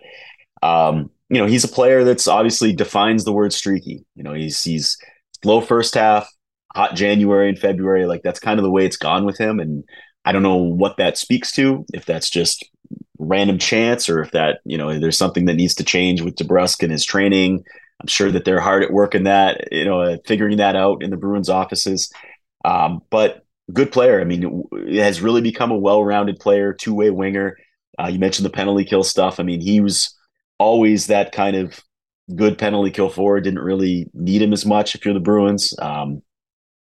[0.62, 4.05] um, you know, he's a player that's obviously defines the word streaky.
[4.14, 4.97] You know, he's he's
[5.43, 6.33] slow first half,
[6.72, 8.07] hot January and February.
[8.07, 9.59] Like that's kind of the way it's gone with him.
[9.59, 9.83] And
[10.24, 12.64] I don't know what that speaks to, if that's just
[13.23, 16.83] random chance or if that, you know, there's something that needs to change with DeBrusk
[16.83, 17.64] and his training.
[18.01, 21.11] I'm sure that they're hard at work in that, you know, figuring that out in
[21.11, 22.12] the Bruins offices.
[22.64, 24.20] Um, but good player.
[24.20, 27.57] I mean, it has really become a well-rounded player, two-way winger.
[27.99, 29.39] Uh, you mentioned the penalty kill stuff.
[29.39, 30.16] I mean, he was
[30.59, 31.81] always that kind of
[32.35, 33.45] good penalty kill forward.
[33.45, 35.75] Didn't really need him as much if you're the Bruins.
[35.79, 36.23] Um,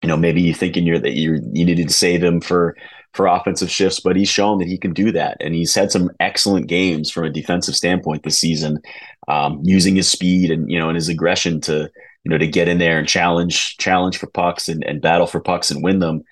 [0.02, 2.78] you know, maybe you thinking you're that you you needed to save him for
[3.14, 6.12] for offensive shifts, but he's shown that he can do that, and he's had some
[6.20, 8.80] excellent games from a defensive standpoint this season,
[9.28, 11.90] um, using his speed and you know and his aggression to
[12.24, 15.40] you know to get in there and challenge challenge for pucks and, and battle for
[15.40, 16.24] pucks and win them.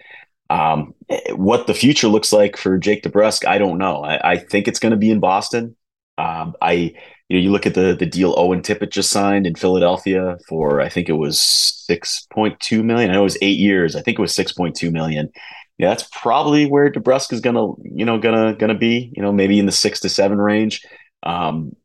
[0.49, 0.93] Um,
[1.35, 4.03] what the future looks like for Jake DeBrusk, I don't know.
[4.03, 5.75] I, I think it's going to be in Boston.
[6.17, 6.93] Um, I
[7.29, 10.79] you know, you look at the the deal Owen Tippett just signed in Philadelphia for
[10.79, 13.09] I think it was six point two million.
[13.09, 13.95] I know it was eight years.
[13.95, 15.29] I think it was six point two million.
[15.77, 19.11] Yeah, that's probably where DeBrusk is gonna, you know, gonna gonna be.
[19.15, 20.83] You know, maybe in the six to seven range.
[21.23, 21.75] Um,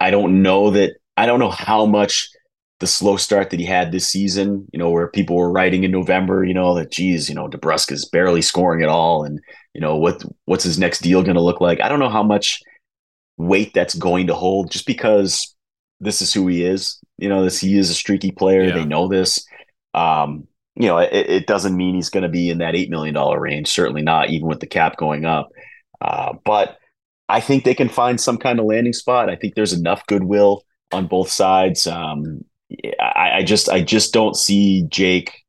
[0.00, 0.94] I don't know that.
[1.16, 2.28] I don't know how much
[2.80, 4.66] the slow start that he had this season.
[4.72, 6.44] You know, where people were writing in November.
[6.44, 9.38] You know that, geez, you know, DeBrusk is barely scoring at all, and
[9.74, 11.80] you know what what's his next deal going to look like?
[11.82, 12.62] I don't know how much
[13.36, 15.54] weight that's going to hold just because
[16.00, 16.98] this is who he is.
[17.18, 18.64] You know, this he is a streaky player.
[18.64, 18.74] Yeah.
[18.74, 19.46] They know this.
[19.94, 20.46] Um,
[20.76, 23.40] you know, it, it doesn't mean he's going to be in that eight million dollar
[23.40, 23.68] range.
[23.68, 25.48] Certainly not, even with the cap going up.
[26.00, 26.76] Uh, but
[27.28, 29.30] I think they can find some kind of landing spot.
[29.30, 30.62] I think there's enough goodwill
[30.92, 31.86] on both sides.
[31.86, 32.44] Um,
[33.00, 35.44] I, I just, I just don't see Jake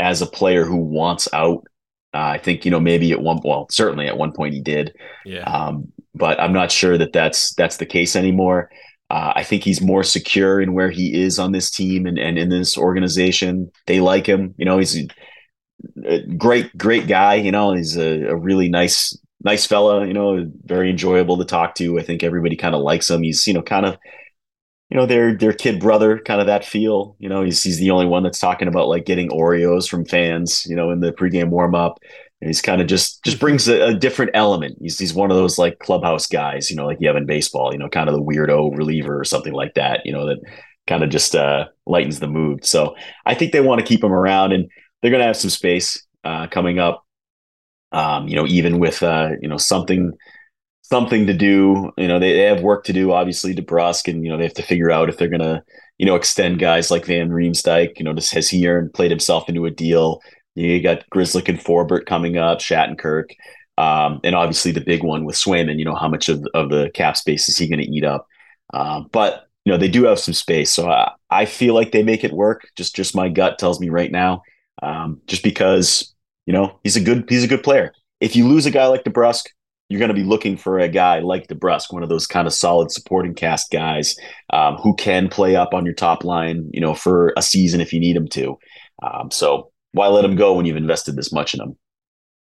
[0.00, 1.64] as a player who wants out.
[2.12, 4.96] Uh, I think you know maybe at one well certainly at one point he did.
[5.24, 5.42] Yeah.
[5.42, 8.68] Um, but I'm not sure that that's that's the case anymore.
[9.10, 12.38] Uh, I think he's more secure in where he is on this team and, and
[12.38, 13.70] in this organization.
[13.86, 14.54] They like him.
[14.56, 14.96] You know, he's
[16.06, 17.34] a, great, great guy.
[17.34, 20.06] You know, he's a, a, really nice, nice fella.
[20.06, 21.98] You know, very enjoyable to talk to.
[21.98, 23.24] I think everybody kind of likes him.
[23.24, 23.96] He's, you know, kind of,
[24.90, 27.16] you know, their their kid brother, kind of that feel.
[27.18, 30.64] You know, he's he's the only one that's talking about like getting Oreos from fans.
[30.66, 31.98] You know, in the pregame warm up.
[32.40, 34.78] And he's kind of just just brings a, a, different element.
[34.80, 37.72] He's he's one of those like clubhouse guys, you know, like you have in baseball,
[37.72, 40.40] you know, kind of the weirdo reliever or something like that, you know, that
[40.86, 42.64] kind of just uh, lightens the mood.
[42.64, 44.70] So I think they want to keep him around, and
[45.00, 47.04] they're going to have some space uh, coming up.
[47.92, 50.12] Um, you know, even with uh, you know something
[50.90, 51.90] something to do.
[51.96, 54.54] You know, they, they have work to do, obviously, DeBrusk, and you know they have
[54.54, 55.62] to figure out if they're going to
[55.98, 57.98] you know extend guys like Van Riemsdyk.
[57.98, 60.20] You know, just has he earned played himself into a deal?
[60.54, 63.30] You got Grzelcyk and Forbort coming up, Shattenkirk,
[63.78, 65.78] um, and obviously the big one with Swayman.
[65.78, 68.26] You know how much of, of the cap space is he going to eat up?
[68.72, 72.02] Uh, but you know they do have some space, so I, I, feel like they
[72.02, 72.68] make it work.
[72.76, 74.42] Just just my gut tells me right now,
[74.82, 76.14] um, just because
[76.46, 77.92] you know he's a good he's a good player.
[78.20, 79.44] If you lose a guy like DeBrusk,
[79.90, 82.54] you're going to be looking for a guy like DeBrusk, one of those kind of
[82.54, 84.16] solid supporting cast guys
[84.52, 87.92] um, who can play up on your top line, you know, for a season if
[87.92, 88.56] you need him to.
[89.02, 91.76] Um, so why let him go when you've invested this much in him?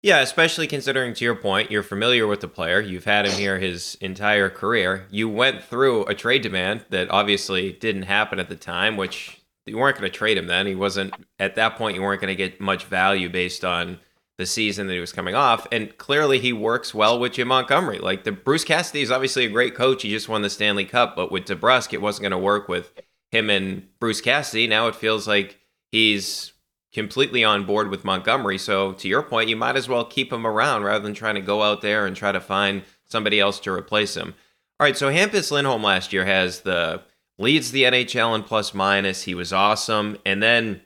[0.02, 2.82] Yeah, especially considering to your point, you're familiar with the player.
[2.82, 5.08] You've had him here his entire career.
[5.10, 9.78] You went through a trade demand that obviously didn't happen at the time, which you
[9.78, 10.68] weren't going to trade him then.
[10.68, 11.96] He wasn't at that point.
[11.96, 14.00] You weren't going to get much value based on
[14.38, 18.00] the season that he was coming off, and clearly he works well with Jim Montgomery.
[18.00, 20.02] Like the Bruce Cassidy is obviously a great coach.
[20.02, 22.92] He just won the Stanley Cup, but with DeBrusk, it wasn't going to work with
[23.32, 24.68] him and Bruce Cassidy.
[24.68, 25.60] Now it feels like
[25.92, 26.53] he's
[26.94, 28.58] completely on board with Montgomery.
[28.58, 31.42] So to your point, you might as well keep him around rather than trying to
[31.42, 34.36] go out there and try to find somebody else to replace him.
[34.80, 37.02] All right, so Hampus Lindholm last year has the
[37.38, 39.24] leads the NHL in plus minus.
[39.24, 40.82] He was awesome, and then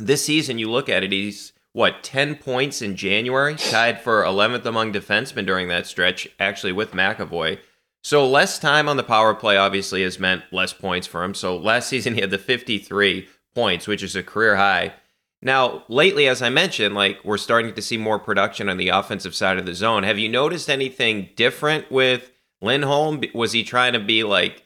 [0.00, 4.66] this season you look at it, he's what 10 points in January, tied for 11th
[4.66, 7.58] among defensemen during that stretch, actually with McAvoy.
[8.04, 11.34] So less time on the power play obviously has meant less points for him.
[11.34, 14.94] So last season he had the 53 points, which is a career high.
[15.44, 19.34] Now, lately, as I mentioned, like we're starting to see more production on the offensive
[19.34, 20.04] side of the zone.
[20.04, 22.30] Have you noticed anything different with
[22.60, 23.22] Lindholm?
[23.34, 24.64] Was he trying to be like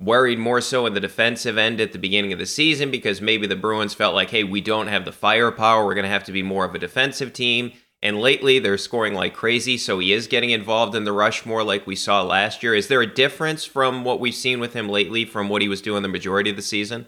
[0.00, 3.46] worried more so in the defensive end at the beginning of the season because maybe
[3.46, 5.84] the Bruins felt like, hey, we don't have the firepower.
[5.84, 7.72] We're going to have to be more of a defensive team.
[8.04, 11.62] And lately, they're scoring like crazy, so he is getting involved in the rush more
[11.62, 12.74] like we saw last year.
[12.74, 15.80] Is there a difference from what we've seen with him lately from what he was
[15.80, 17.06] doing the majority of the season?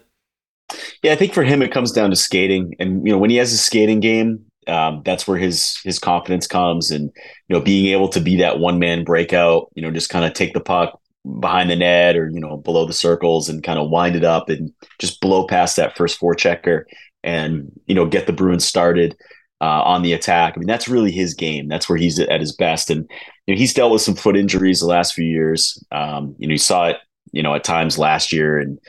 [1.03, 3.37] Yeah, I think for him it comes down to skating, and you know when he
[3.37, 7.11] has a skating game, um, that's where his his confidence comes, and
[7.47, 10.33] you know being able to be that one man breakout, you know just kind of
[10.33, 10.99] take the puck
[11.39, 14.49] behind the net or you know below the circles and kind of wind it up
[14.49, 16.85] and just blow past that first four checker
[17.23, 19.15] and you know get the Bruins started
[19.61, 20.53] uh, on the attack.
[20.55, 21.67] I mean that's really his game.
[21.67, 23.09] That's where he's at his best, and
[23.47, 25.83] you know he's dealt with some foot injuries the last few years.
[25.91, 26.97] Um, you know you saw it
[27.31, 28.79] you know at times last year and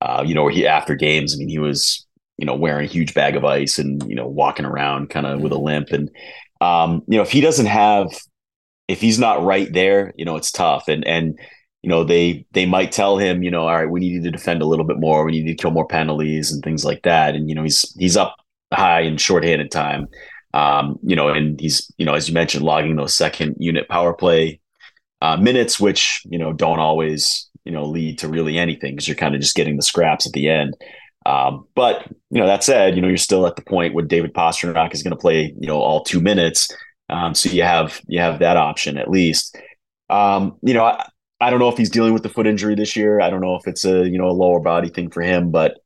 [0.00, 1.34] uh, you know he after games.
[1.34, 2.06] I mean he was
[2.38, 5.40] you know wearing a huge bag of ice and you know walking around kind of
[5.40, 6.10] with a limp and
[6.60, 8.08] um, you know if he doesn't have
[8.88, 11.38] if he's not right there, you know it's tough and and
[11.82, 14.30] you know they they might tell him you know all right we need you to
[14.30, 17.36] defend a little bit more we need to kill more penalties and things like that
[17.36, 18.34] and you know he's he's up
[18.72, 20.08] high in shorthanded time
[20.52, 24.12] um, you know and he's you know as you mentioned logging those second unit power
[24.12, 24.58] play
[25.22, 29.16] uh, minutes which you know don't always you know lead to really anything because you're
[29.16, 30.74] kind of just getting the scraps at the end
[31.26, 34.32] um, but you know that said you know you're still at the point where David
[34.32, 36.70] Pastrnak is going to play you know all two minutes
[37.08, 39.56] um, so you have you have that option at least
[40.08, 41.06] um, you know I,
[41.40, 43.20] I don't know if he's dealing with the foot injury this year.
[43.20, 45.78] I don't know if it's a you know a lower body thing for him, but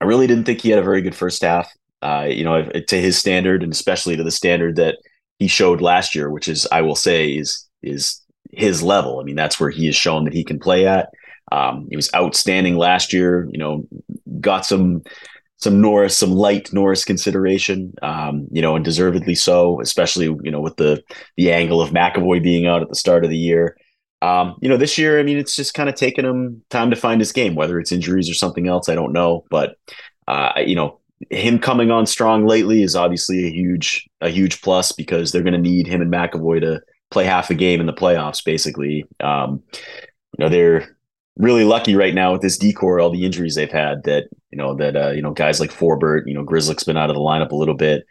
[0.00, 1.70] I really didn't think he had a very good first half.
[2.02, 4.98] Uh, you know, to his standard, and especially to the standard that
[5.38, 8.20] he showed last year, which is I will say is is
[8.52, 9.18] his level.
[9.18, 11.10] I mean, that's where he has shown that he can play at.
[11.50, 13.48] Um, he was outstanding last year.
[13.50, 13.86] You know,
[14.40, 15.02] got some
[15.56, 17.94] some Norris, some light Norris consideration.
[18.02, 21.02] Um, you know, and deservedly so, especially you know with the
[21.36, 23.76] the angle of McAvoy being out at the start of the year.
[24.20, 26.96] Um, you know, this year, I mean, it's just kind of taken him time to
[26.96, 28.88] find his game, whether it's injuries or something else.
[28.88, 29.76] I don't know, but
[30.28, 31.00] uh, you know,
[31.30, 35.52] him coming on strong lately is obviously a huge, a huge plus because they're going
[35.54, 36.80] to need him and McAvoy to
[37.12, 38.44] play half the game in the playoffs.
[38.44, 40.96] Basically, um, you know, they're
[41.36, 44.04] really lucky right now with this decor, all the injuries they've had.
[44.04, 47.10] That you know, that uh, you know, guys like Forbort, you know, Grzelcyk's been out
[47.10, 48.04] of the lineup a little bit.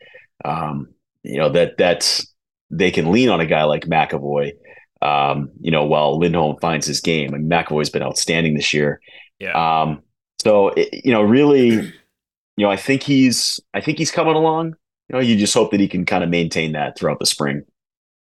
[0.45, 0.93] Um,
[1.23, 2.25] you know that that's
[2.69, 4.53] they can lean on a guy like McAvoy
[5.01, 7.33] um, you know, while Lindholm finds his game.
[7.33, 9.01] and McAvoy's been outstanding this year.
[9.39, 9.51] Yeah.
[9.53, 10.03] Um,
[10.41, 11.69] so it, you know, really,
[12.57, 14.75] you know, I think he's I think he's coming along.
[15.09, 17.63] You know, you just hope that he can kind of maintain that throughout the spring.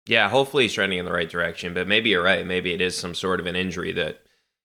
[0.07, 1.75] Yeah, hopefully he's trending in the right direction.
[1.75, 2.47] But maybe you're right.
[2.47, 4.21] Maybe it is some sort of an injury that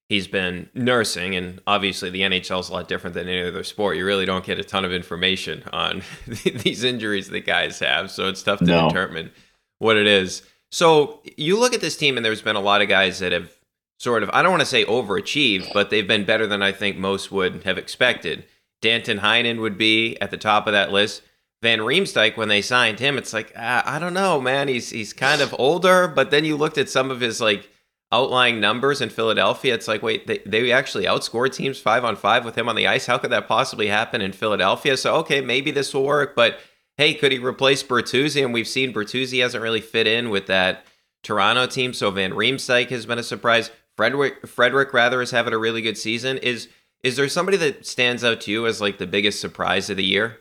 [0.07, 1.35] he's been nursing.
[1.35, 3.97] And obviously, the NHL is a lot different than any other sport.
[3.97, 6.03] You really don't get a ton of information on
[6.43, 8.11] these injuries that guys have.
[8.11, 8.87] So it's tough to no.
[8.87, 9.31] determine
[9.79, 10.43] what it is.
[10.71, 13.51] So you look at this team, and there's been a lot of guys that have
[13.99, 16.97] sort of, I don't want to say overachieved, but they've been better than I think
[16.97, 18.45] most would have expected.
[18.81, 21.21] Danton Heinen would be at the top of that list.
[21.61, 24.67] Van Riemsdyk, when they signed him, it's like uh, I don't know, man.
[24.67, 27.69] He's he's kind of older, but then you looked at some of his like
[28.11, 29.73] outlying numbers in Philadelphia.
[29.73, 32.87] It's like, wait, they, they actually outscored teams five on five with him on the
[32.87, 33.05] ice.
[33.05, 34.97] How could that possibly happen in Philadelphia?
[34.97, 36.59] So okay, maybe this will work, but
[36.97, 38.43] hey, could he replace Bertuzzi?
[38.43, 40.83] And we've seen Bertuzzi hasn't really fit in with that
[41.21, 41.93] Toronto team.
[41.93, 43.69] So Van Riemsdyk has been a surprise.
[43.95, 46.39] Frederic Frederic rather is having a really good season.
[46.39, 46.69] Is
[47.03, 50.03] is there somebody that stands out to you as like the biggest surprise of the
[50.03, 50.39] year?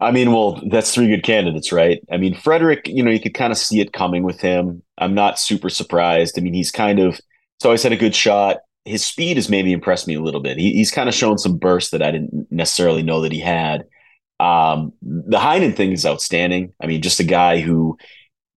[0.00, 2.00] I mean, well, that's three good candidates, right?
[2.10, 4.82] I mean, Frederic, you know, you could kind of see it coming with him.
[4.96, 6.38] I'm not super surprised.
[6.38, 8.58] I mean, he's kind of, he's always had a good shot.
[8.84, 10.56] His speed has maybe impressed me a little bit.
[10.56, 13.84] He, he's kind of shown some bursts that I didn't necessarily know that he had.
[14.38, 16.72] Um, the Heinen thing is outstanding.
[16.80, 17.98] I mean, just a guy who,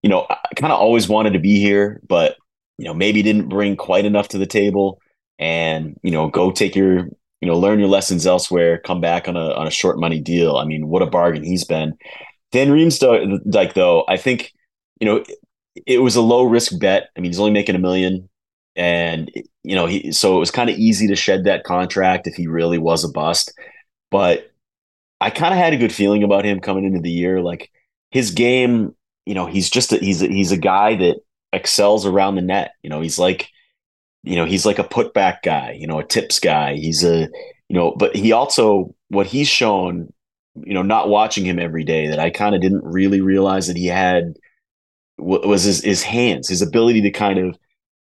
[0.03, 2.37] you know, kind of always wanted to be here, but
[2.77, 4.99] you know, maybe didn't bring quite enough to the table.
[5.39, 7.09] And you know, go take your,
[7.41, 8.77] you know, learn your lessons elsewhere.
[8.77, 10.57] Come back on a on a short money deal.
[10.57, 11.97] I mean, what a bargain he's been.
[12.53, 14.53] Van Riemsdyk, though, I think,
[14.99, 15.37] you know, it,
[15.87, 17.09] it was a low risk bet.
[17.15, 18.29] I mean, he's only making a million,
[18.75, 19.31] and
[19.63, 22.47] you know, he so it was kind of easy to shed that contract if he
[22.47, 23.53] really was a bust.
[24.11, 24.51] But
[25.19, 27.41] I kind of had a good feeling about him coming into the year.
[27.41, 27.71] Like
[28.11, 31.17] his game, you know, he's just a, he's a, he's a guy that
[31.53, 32.73] excels around the net.
[32.83, 33.49] You know, he's like,
[34.23, 36.75] you know, he's like a putback guy, you know, a tips guy.
[36.75, 37.21] He's a,
[37.69, 40.13] you know, but he also, what he's shown,
[40.55, 43.77] you know, not watching him every day that I kind of didn't really realize that
[43.77, 44.35] he had
[45.17, 47.57] was his, his hands, his ability to kind of,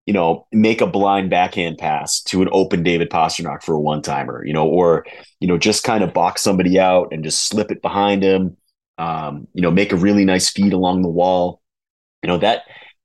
[0.06, 4.02] you know, make a blind backhand pass to an open David Pastrnak for a one
[4.02, 5.06] timer, you know, or,
[5.38, 8.56] you know, just kind of box somebody out and just slip it behind him,
[8.98, 11.62] um, you know, make a really nice feed along the wall.
[12.22, 12.62] You know, that,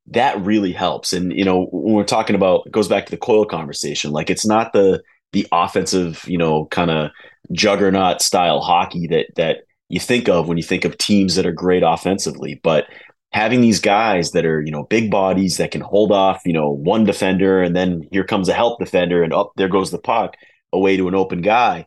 [0.08, 1.14] that really helps.
[1.14, 4.30] And, you know, when we're talking about, it goes back to the Coyle conversation, like
[4.30, 5.02] it's not the,
[5.34, 7.12] the offensive, you know, kind of
[7.52, 11.52] juggernaut style hockey that, that, you think of when you think of teams that are
[11.52, 12.86] great offensively, but
[13.36, 16.70] having these guys that are you know big bodies that can hold off you know
[16.70, 20.36] one defender and then here comes a help defender and up there goes the puck
[20.72, 21.86] away to an open guy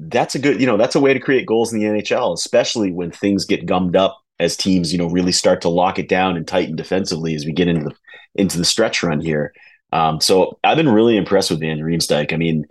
[0.00, 2.90] that's a good you know that's a way to create goals in the NHL especially
[2.90, 6.36] when things get gummed up as teams you know really start to lock it down
[6.36, 7.94] and tighten defensively as we get into the
[8.34, 9.52] into the stretch run here
[9.92, 12.66] um, so I've been really impressed with Van Riemsdyk I mean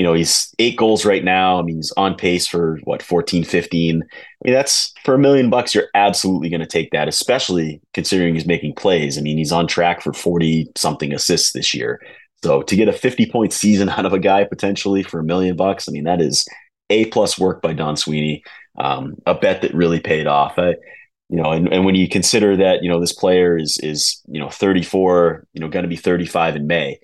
[0.00, 1.58] you know, he's eight goals right now.
[1.58, 3.96] I mean, he's on pace for what, 14, 15.
[3.96, 4.06] I
[4.44, 8.46] mean, that's for a million bucks, you're absolutely going to take that, especially considering he's
[8.46, 9.18] making plays.
[9.18, 12.00] I mean, he's on track for 40 something assists this year.
[12.42, 15.54] So to get a 50 point season out of a guy potentially for a million
[15.54, 16.46] bucks, I mean, that is
[16.88, 18.42] A plus work by Don Sweeney.
[18.78, 20.54] Um, a bet that really paid off.
[20.56, 20.76] I,
[21.30, 24.40] you know, and, and when you consider that, you know, this player is, is, you
[24.40, 26.98] know, 34, you know, going to be 35 in May,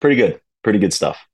[0.00, 1.26] pretty good, pretty good stuff.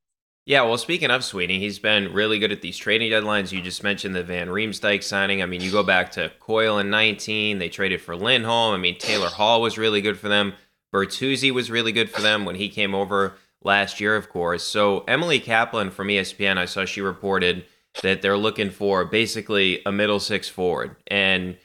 [0.46, 3.52] Yeah, well, speaking of Sweeney, he's been really good at these trading deadlines.
[3.52, 5.42] You just mentioned the Van Riemsdyk signing.
[5.42, 8.74] I mean, you go back to Coyle in 19, they traded for Lindholm.
[8.74, 10.54] I mean, Taylor Hall was really good for them.
[10.90, 14.64] Bertuzzi was really good for them when he came over last year, of course.
[14.64, 17.66] So Emily Kaplan from ESPN, I saw she reported
[18.02, 20.96] that they're looking for basically a middle six forward.
[21.08, 21.58] And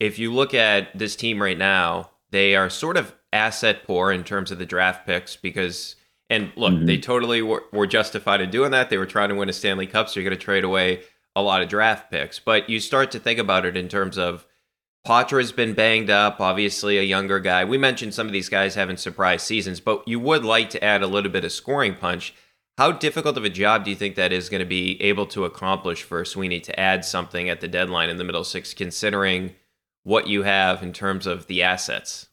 [0.00, 4.24] if you look at this team right now, they are sort of asset poor in
[4.24, 5.96] terms of the draft picks because–
[6.30, 6.86] and look, mm-hmm.
[6.86, 8.90] they totally were, were, justified in doing that.
[8.90, 11.02] They were trying to win a Stanley Cup, so you're going to trade away
[11.36, 12.38] a lot of draft picks.
[12.38, 14.46] But you start to think about it in terms of
[15.06, 17.64] Poitras has been banged up, obviously a younger guy.
[17.64, 21.02] We mentioned some of these guys having surprise seasons, but you would like to add
[21.02, 22.34] a little bit of scoring punch.
[22.78, 25.44] How difficult of a job do you think that is going to be able to
[25.44, 29.54] accomplish for Sweeney to add something at the deadline in the middle six, considering
[30.04, 32.28] what you have in terms of the assets?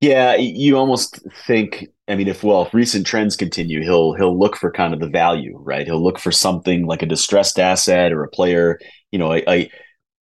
[0.00, 1.86] Yeah, you almost think.
[2.08, 5.08] I mean, if well, if recent trends continue, he'll he'll look for kind of the
[5.08, 5.86] value, right?
[5.86, 8.78] He'll look for something like a distressed asset or a player,
[9.12, 9.70] you know, a, a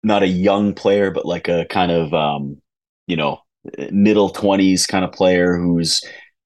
[0.04, 2.62] not a young player, but like a kind of um,
[3.08, 3.39] you know,
[3.91, 6.02] middle twenties kind of player who's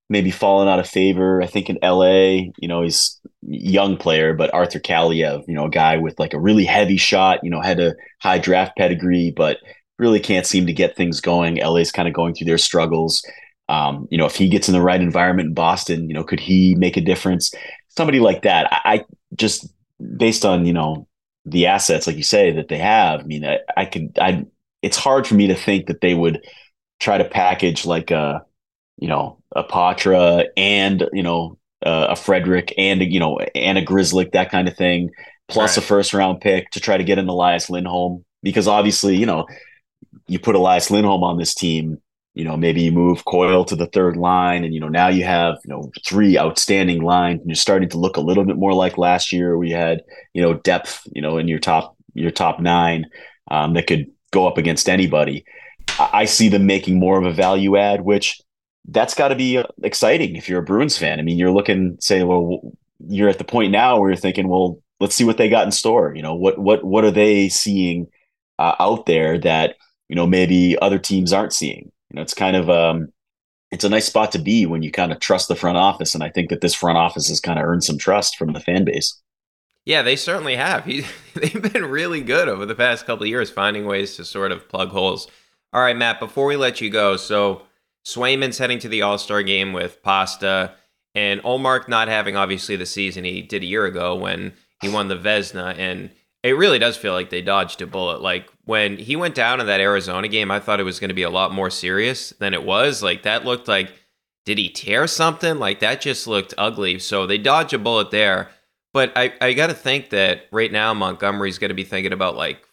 [0.09, 1.41] maybe fallen out of favor.
[1.41, 5.69] I think in LA, you know, he's young player, but Arthur Kaliyev, you know, a
[5.69, 9.57] guy with like a really heavy shot, you know, had a high draft pedigree, but
[9.99, 11.57] really can't seem to get things going.
[11.57, 13.23] LA's kind of going through their struggles.
[13.67, 16.39] Um, you know, if he gets in the right environment in Boston, you know, could
[16.39, 17.53] he make a difference?
[17.89, 18.71] Somebody like that.
[18.71, 19.67] I, I just
[20.17, 21.07] based on, you know,
[21.45, 24.45] the assets, like you say, that they have, I mean, I, I could I
[24.81, 26.43] it's hard for me to think that they would
[26.99, 28.43] try to package like a,
[28.97, 33.85] you know, a Poitras and, you know, uh, a Frederic and you know, and a
[33.85, 35.11] Grzelcyk, that kind of thing,
[35.47, 35.83] plus right.
[35.83, 38.25] a first round pick to try to get an Elias Lindholm.
[38.41, 39.45] Because obviously, you know,
[40.29, 42.01] you put Elias Lindholm on this team,
[42.35, 45.23] you know, maybe you move Coyle to the third line, and you know now you
[45.23, 48.73] have you know three outstanding lines, and you're starting to look a little bit more
[48.73, 49.57] like last year.
[49.57, 50.03] We had
[50.33, 53.05] you know depth, you know, in your top your top nine
[53.49, 55.43] um, that could go up against anybody.
[55.99, 58.39] I see them making more of a value add, which
[58.87, 61.19] that's got to be uh, exciting if you're a Bruins fan.
[61.19, 62.61] I mean, you're looking, say, well,
[63.07, 65.71] you're at the point now where you're thinking, well, let's see what they got in
[65.71, 66.13] store.
[66.15, 68.07] You know, what what what are they seeing
[68.57, 69.75] uh, out there that
[70.09, 71.91] you know maybe other teams aren't seeing.
[72.09, 73.13] You know, it's kind of um,
[73.71, 76.23] it's a nice spot to be when you kind of trust the front office, and
[76.23, 78.83] I think that this front office has kind of earned some trust from the fan
[78.83, 79.19] base.
[79.85, 80.85] Yeah, they certainly have.
[80.85, 81.05] He,
[81.35, 84.67] they've been really good over the past couple of years, finding ways to sort of
[84.67, 85.27] plug holes.
[85.71, 86.19] All right, Matt.
[86.19, 87.63] Before we let you go, so
[88.05, 90.73] Swayman's heading to the All Star game with Pasta,
[91.13, 95.07] and Ullmark not having obviously the season he did a year ago when he won
[95.07, 95.77] the Vezina.
[95.77, 96.09] and
[96.41, 98.21] it really does feel like they dodged a bullet.
[98.21, 101.15] Like when he went down in that Arizona game, I thought it was going to
[101.15, 103.01] be a lot more serious than it was.
[103.01, 103.91] Like that looked like,
[104.45, 105.57] did he tear something?
[105.57, 106.99] Like that just looked ugly.
[106.99, 108.51] So they dodge a bullet there.
[108.93, 112.35] But I, I got to think that right now Montgomery's going to be thinking about
[112.35, 112.63] like,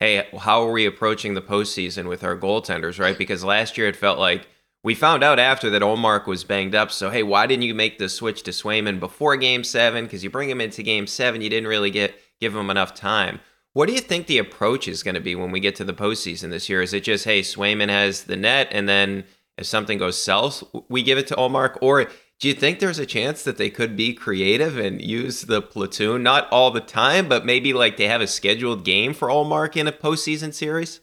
[0.00, 3.18] hey, how are we approaching the postseason with our goaltenders, right?
[3.18, 4.48] Because last year it felt like
[4.82, 6.90] we found out after that Ullmark was banged up.
[6.90, 10.04] So hey, why didn't you make the switch to Swayman before Game Seven?
[10.04, 13.40] Because you bring him into Game Seven, you didn't really get give him enough time.
[13.74, 15.94] What do you think the approach is going to be when we get to the
[15.94, 16.82] postseason this year?
[16.82, 19.24] Is it just, hey, Swayman has the net, and then
[19.58, 21.78] If something goes south, we give it to Ullmark.
[21.82, 22.06] Or
[22.40, 26.22] do you think there's a chance that they could be creative and use the platoon?
[26.22, 29.86] Not all the time, but maybe like they have a scheduled game for Ullmark in
[29.86, 31.00] a postseason series?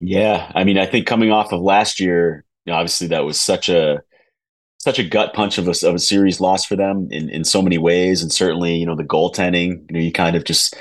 [0.00, 0.50] Yeah.
[0.54, 4.02] I mean, I think coming off of last year, obviously that was such a
[4.78, 7.60] such a gut punch of a, of a series loss for them in, in so
[7.60, 8.22] many ways.
[8.22, 10.76] And certainly, you know, the goaltending, you know, you kind of just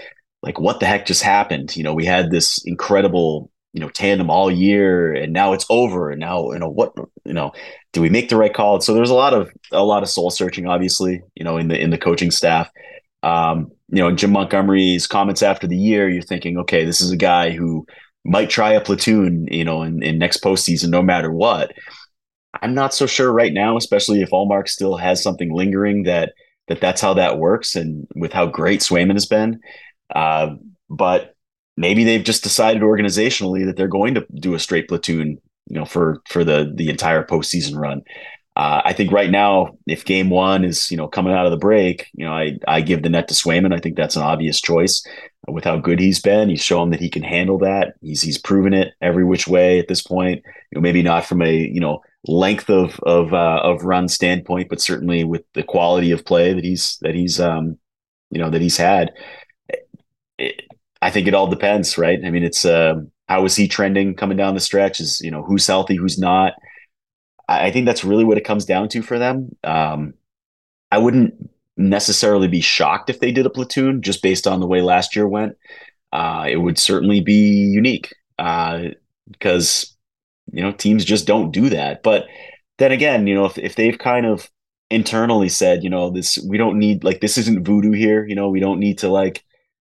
[0.46, 1.76] like, what the heck just happened?
[1.76, 6.12] You know, we had this incredible, you know, tandem all year and now it's over.
[6.12, 6.94] And now, you know, what,
[7.26, 7.52] you know,
[7.92, 8.80] do we make the right call?
[8.80, 11.80] So there's a lot of, a lot of soul searching, obviously, you know, in the,
[11.80, 12.70] in the coaching staff.
[13.24, 17.18] Um, you know, Jim Montgomery's comments after the year, you're thinking, okay, this is a
[17.18, 17.86] guy who
[18.24, 21.74] might try a platoon, you know, in, in next postseason, no matter what.
[22.62, 26.34] I'm not so sure right now, especially if Ullmark still has something lingering that
[26.68, 29.60] that that's how that works, and with how great Swayman has been.
[30.14, 30.56] Uh,
[30.90, 31.36] but
[31.78, 35.86] maybe they've just decided organizationally that they're going to do a straight platoon, you know,
[35.86, 38.02] for for the the entire postseason run.
[38.58, 41.58] Uh, I think right now, if game one is you know coming out of the
[41.58, 43.74] break, you know, I I give the net to Swayman.
[43.74, 45.06] I think that's an obvious choice
[45.48, 46.50] with how good he's been.
[46.50, 47.96] He's shown that he can handle that.
[48.02, 50.42] He's he's proven it every which way at this point.
[50.72, 54.70] You know, maybe not from a you know length of of uh, of run standpoint,
[54.70, 57.78] but certainly with the quality of play that he's that he's um,
[58.32, 59.12] you know that he's had.
[60.38, 60.62] It,
[61.02, 62.20] I think it all depends, right?
[62.24, 62.96] I mean, it's uh,
[63.28, 65.00] how is he trending coming down the stretch?
[65.00, 66.54] Is you know who's healthy, who's not.
[67.48, 69.56] I, I think that's really what it comes down to for them.
[69.64, 70.14] Um,
[70.92, 71.34] I wouldn't
[71.78, 75.28] necessarily be shocked if they did a platoon just based on the way last year
[75.28, 75.54] went.
[76.14, 77.34] Uh, it would certainly be
[77.74, 78.84] unique uh,
[79.30, 79.96] because
[80.52, 82.04] you know, teams just don't do that.
[82.04, 82.28] But
[82.78, 84.50] then again, you know, if, if they've kind of
[84.90, 88.50] internally said, you know, this, we don't need, like, this isn't voodoo here, you know,
[88.50, 89.44] we don't need to, like,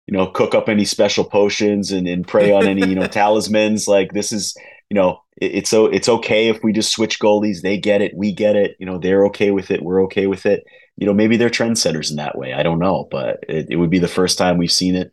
[0.06, 3.88] you know, cook up any special potions and, and pray on any, you know, talismans.
[3.88, 4.56] Like, this is,
[4.88, 7.62] you know, it, it's so it's okay if we just switch goalies.
[7.62, 8.76] They get it, we get it.
[8.78, 10.64] You know, they're okay with it, we're okay with it.
[10.96, 12.54] You know, maybe they're trendsetters in that way.
[12.54, 15.12] I don't know, but it, it would be the first time we've seen it.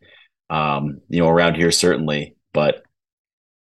[0.49, 2.35] Um, you know, around here certainly.
[2.53, 2.83] But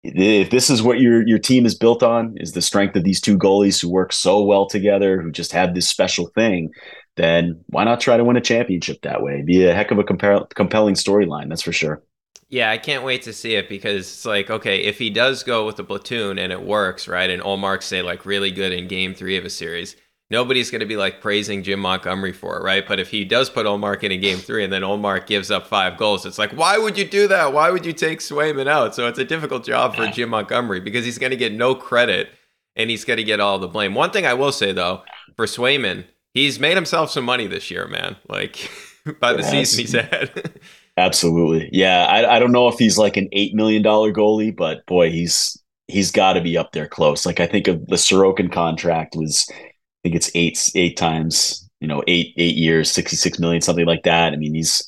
[0.04, 3.20] if this is what your your team is built on is the strength of these
[3.20, 6.70] two goalies who work so well together who just have this special thing
[7.18, 10.04] then why not try to win a championship that way be a heck of a
[10.04, 12.02] compar- compelling storyline that's for sure
[12.48, 15.66] yeah i can't wait to see it because it's like okay if he does go
[15.66, 19.14] with the platoon and it works right and Ullmark say like really good in game
[19.14, 19.96] three of a series
[20.30, 22.86] nobody's going to be like praising Jim Montgomery for it, right?
[22.86, 25.66] But if he does put Ullmark in a game three and then Ullmark gives up
[25.66, 27.52] five goals, it's like, why would you do that?
[27.52, 28.94] Why would you take Swayman out?
[28.94, 32.28] So it's a difficult job for Jim Montgomery because he's going to get no credit
[32.76, 33.94] and he's going to get all the blame.
[33.94, 35.02] One thing I will say though,
[35.36, 36.04] for Swayman,
[36.38, 38.16] he's made himself some money this year, man.
[38.28, 38.70] Like
[39.20, 40.60] by the season he's had.
[40.96, 41.68] Absolutely.
[41.72, 42.06] Yeah.
[42.06, 46.10] I, I don't know if he's like an $8 million goalie, but boy, he's, he's
[46.10, 47.24] got to be up there close.
[47.24, 49.72] Like I think of the Sorokin contract was I
[50.02, 54.04] think it's eight eight times, you know, eight eight years, sixty six million, something like
[54.04, 54.32] that.
[54.32, 54.86] I mean, he's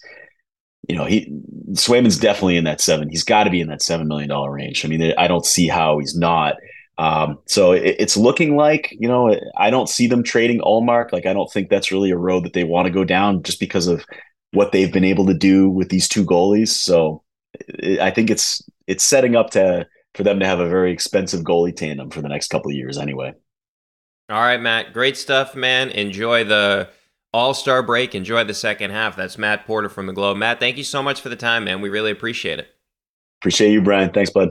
[0.89, 1.33] you know, he
[1.73, 3.09] Swayman's definitely in that seven.
[3.09, 4.85] He's got to be in that seven million dollar range.
[4.85, 6.55] I mean, I don't see how he's not.
[7.01, 11.13] Um, so it, it's looking like you know, I don't see them trading Ullmark.
[11.13, 13.59] Like, I don't think that's really a road that they want to go down, just
[13.59, 14.05] because of
[14.53, 16.69] what they've been able to do with these two goalies.
[16.69, 17.23] So
[17.55, 21.41] it, I think it's it's setting up to for them to have a very expensive
[21.41, 23.33] goalie tandem for the next couple of years, anyway.
[24.29, 24.93] All right, Matt.
[24.93, 25.89] Great stuff, man.
[25.89, 26.91] Enjoy the
[27.33, 28.15] All Star break.
[28.15, 29.17] Enjoy the second half.
[29.17, 30.37] That's Matt Porter from the Globe.
[30.37, 31.81] Matt, thank you so much for the time, man.
[31.81, 32.69] We really appreciate it.
[33.41, 34.11] Appreciate you, Brian.
[34.13, 34.51] Thanks, bud.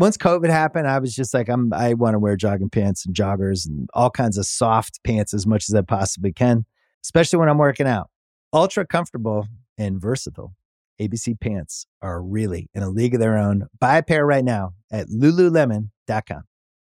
[0.00, 3.14] once COVID happened, I was just like, I'm, I want to wear jogging pants and
[3.14, 6.64] joggers and all kinds of soft pants as much as I possibly can,
[7.04, 8.08] especially when I'm working out.
[8.50, 9.46] Ultra comfortable
[9.76, 10.54] and versatile.
[10.98, 13.66] ABC pants are really in a league of their own.
[13.78, 16.42] Buy a pair right now at lululemon.com.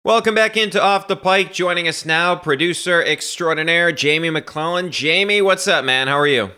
[0.05, 1.53] Welcome back into Off the Pike.
[1.53, 4.93] Joining us now, producer extraordinaire Jamie McClellan.
[4.93, 6.07] Jamie, what's up, man?
[6.07, 6.53] How are you?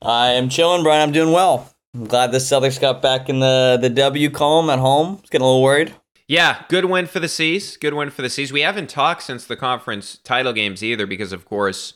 [0.00, 1.02] I am chilling, Brian.
[1.02, 1.73] I'm doing well.
[1.94, 5.06] I'm glad the Celtics got back in the the W column at home.
[5.06, 5.94] I was getting a little worried.
[6.26, 7.76] Yeah, good win for the C's.
[7.76, 8.52] Good win for the C's.
[8.52, 11.92] We haven't talked since the conference title games either because, of course,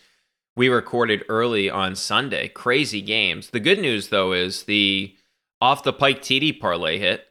[0.54, 2.48] we recorded early on Sunday.
[2.48, 3.50] Crazy games.
[3.50, 5.16] The good news, though, is the
[5.60, 7.26] off the Pike TD parlay hit.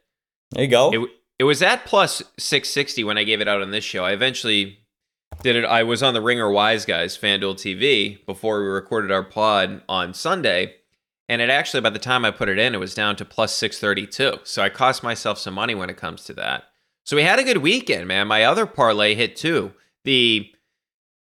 [0.51, 0.91] There you go.
[0.91, 1.09] It,
[1.39, 4.03] it was at plus 660 when I gave it out on this show.
[4.03, 4.79] I eventually
[5.43, 5.65] did it.
[5.65, 10.13] I was on the Ringer Wise Guys FanDuel TV before we recorded our pod on
[10.13, 10.75] Sunday,
[11.29, 13.53] and it actually by the time I put it in, it was down to plus
[13.53, 14.39] six thirty two.
[14.43, 16.65] So I cost myself some money when it comes to that.
[17.05, 18.27] So we had a good weekend, man.
[18.27, 19.73] My other parlay hit too.
[20.03, 20.51] The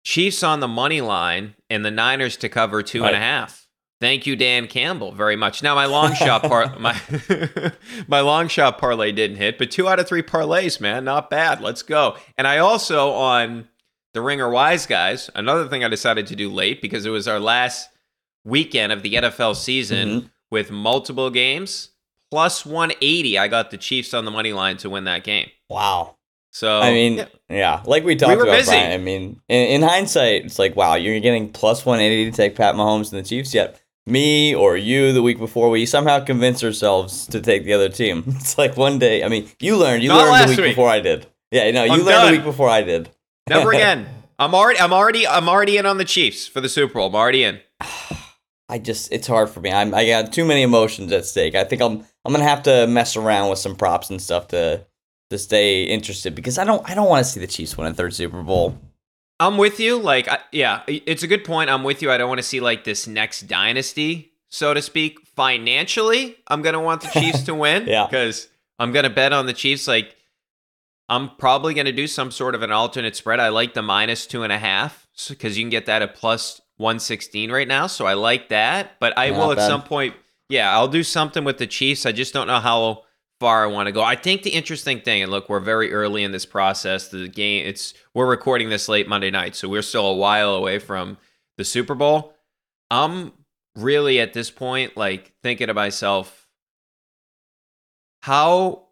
[0.04, 3.68] Chiefs on the money line and the Niners to cover two and a half.
[4.02, 4.08] Right.
[4.08, 5.62] Thank you, Dan Campbell, very much.
[5.62, 6.98] Now my long shot par my
[8.08, 11.60] my long shot parlay didn't hit, but two out of three parlays, man, not bad.
[11.60, 12.16] Let's go.
[12.38, 13.68] And I also on
[14.14, 17.40] the Ringer Wise guys, another thing I decided to do late because it was our
[17.40, 17.90] last
[18.44, 20.30] weekend of the NFL season Mhm.
[20.52, 21.90] with multiple games.
[22.30, 25.50] Plus 180, I got the Chiefs on the money line to win that game.
[25.70, 26.16] Wow.
[26.52, 27.26] So I mean, yeah.
[27.50, 27.82] yeah.
[27.86, 28.72] like we talked were about, busy.
[28.72, 28.92] Brian.
[28.92, 32.76] I mean, in, in hindsight, it's like, wow, you're getting plus 180 to take Pat
[32.76, 33.54] Mahomes and the Chiefs.
[33.54, 37.90] Yet me or you the week before, we somehow convinced ourselves to take the other
[37.90, 38.24] team.
[38.40, 39.24] It's like one day.
[39.24, 40.02] I mean, you learned.
[40.04, 40.72] You Not learned the week, week.
[40.76, 41.28] before I did.
[41.52, 42.26] Yeah, no, you I'm learned done.
[42.26, 43.10] the week before I did.
[43.48, 44.08] never again.
[44.40, 47.08] I'm already, I'm already, I'm already in on the Chiefs for the Super Bowl.
[47.08, 47.60] I'm already in.
[48.70, 49.72] I just it's hard for me.
[49.72, 51.56] I'm I got too many emotions at stake.
[51.56, 54.86] I think I'm I'm gonna have to mess around with some props and stuff to
[55.30, 57.94] to stay interested because I don't I don't want to see the Chiefs win a
[57.94, 58.78] third Super Bowl.
[59.40, 60.00] I'm with you.
[60.00, 61.70] Like, I, yeah, it's a good point.
[61.70, 62.12] I'm with you.
[62.12, 65.20] I don't want to see like this next dynasty, so to speak.
[65.36, 67.86] Financially, I'm gonna want the Chiefs to win.
[67.88, 68.08] Yeah.
[68.08, 68.50] because
[68.80, 69.88] I'm gonna bet on the Chiefs.
[69.88, 70.16] Like,
[71.08, 73.40] I'm probably gonna do some sort of an alternate spread.
[73.40, 76.60] I like the minus two and a half because you can get that at plus
[76.78, 77.88] 116 right now.
[77.88, 79.00] So I like that.
[79.00, 79.68] But I Not will at bad.
[79.68, 80.16] some point.
[80.50, 82.06] Yeah, I'll do something with the Chiefs.
[82.06, 83.04] I just don't know how
[83.40, 84.02] far I want to go.
[84.02, 87.10] I think the interesting thing, and look, we're very early in this process.
[87.10, 90.80] The game, it's we're recording this late Monday night, so we're still a while away
[90.80, 91.18] from
[91.58, 92.34] the Super Bowl.
[92.90, 93.34] I'm
[93.76, 96.48] really at this point like thinking to myself,
[98.22, 98.88] how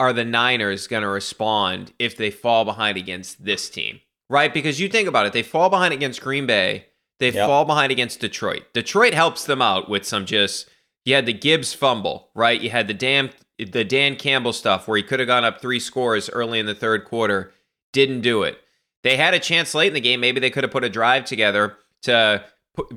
[0.00, 4.00] are the Niners going to respond if they fall behind against this team?
[4.28, 4.52] Right?
[4.52, 6.86] Because you think about it, they fall behind against Green Bay,
[7.20, 7.46] they Yep.
[7.46, 8.64] fall behind against Detroit.
[8.72, 10.68] Detroit helps them out with some just
[11.04, 12.60] you had the Gibbs fumble, right?
[12.60, 15.80] You had the damn the Dan Campbell stuff where he could have gone up three
[15.80, 17.52] scores early in the third quarter,
[17.92, 18.58] didn't do it.
[19.02, 20.20] They had a chance late in the game.
[20.20, 22.44] Maybe they could have put a drive together to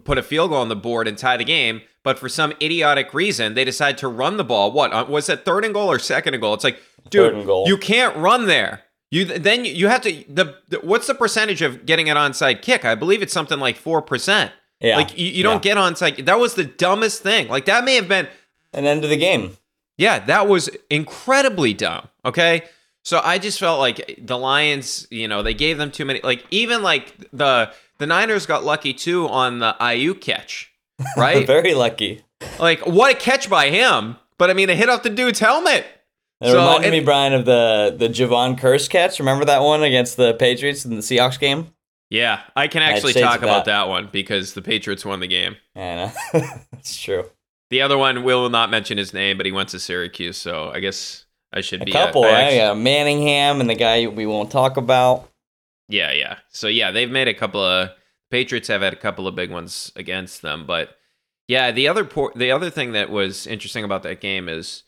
[0.03, 1.81] put, a field goal on the board and tie the game.
[2.03, 4.71] But for some idiotic reason, they decide to run the ball.
[4.71, 5.45] What was it?
[5.45, 6.53] Third and goal or second and goal?
[6.53, 8.83] It's like, dude, you can't run there.
[9.11, 12.85] You then you, have to the, the what's the percentage of getting an onside kick?
[12.85, 14.53] I believe it's something like four percent.
[14.79, 16.25] Yeah, Like you, you don't get onside.
[16.25, 17.49] That was the dumbest thing.
[17.49, 18.27] Like that may have been
[18.73, 19.57] an end of the game.
[19.97, 22.07] yeah, that was incredibly dumb.
[22.25, 22.63] Okay.
[23.03, 26.45] So I just felt like the Lions, you know, they gave them too many like
[26.49, 30.71] even like the the Niners got lucky too on the Aiyuk catch.
[31.17, 31.45] Right?
[31.47, 32.23] Very lucky.
[32.59, 34.15] like what a catch by him.
[34.37, 35.85] But I mean it hit off the dude's helmet.
[36.41, 39.19] It So, reminded me, Brian, of the the Javon Kearse catch.
[39.19, 41.67] Remember that one against the Patriots in the Seahawks game?
[42.09, 43.83] Yeah, I can actually talk about that.
[43.83, 45.55] that one because the Patriots won the game.
[45.75, 46.11] And
[46.73, 47.29] it's true.
[47.69, 50.81] The other one will not mention his name, but he went to Syracuse, so I
[50.81, 51.91] guess I should be.
[51.91, 52.33] A be uh, couple, I right?
[52.43, 55.29] actually- Yeah, Manningham and the guy we won't talk about.
[55.87, 56.37] Yeah, yeah.
[56.49, 57.91] So yeah, they've made a couple of
[58.29, 60.97] Patriots have had a couple of big ones against them, but
[61.47, 64.83] yeah, the other por- the other thing that was interesting about that game is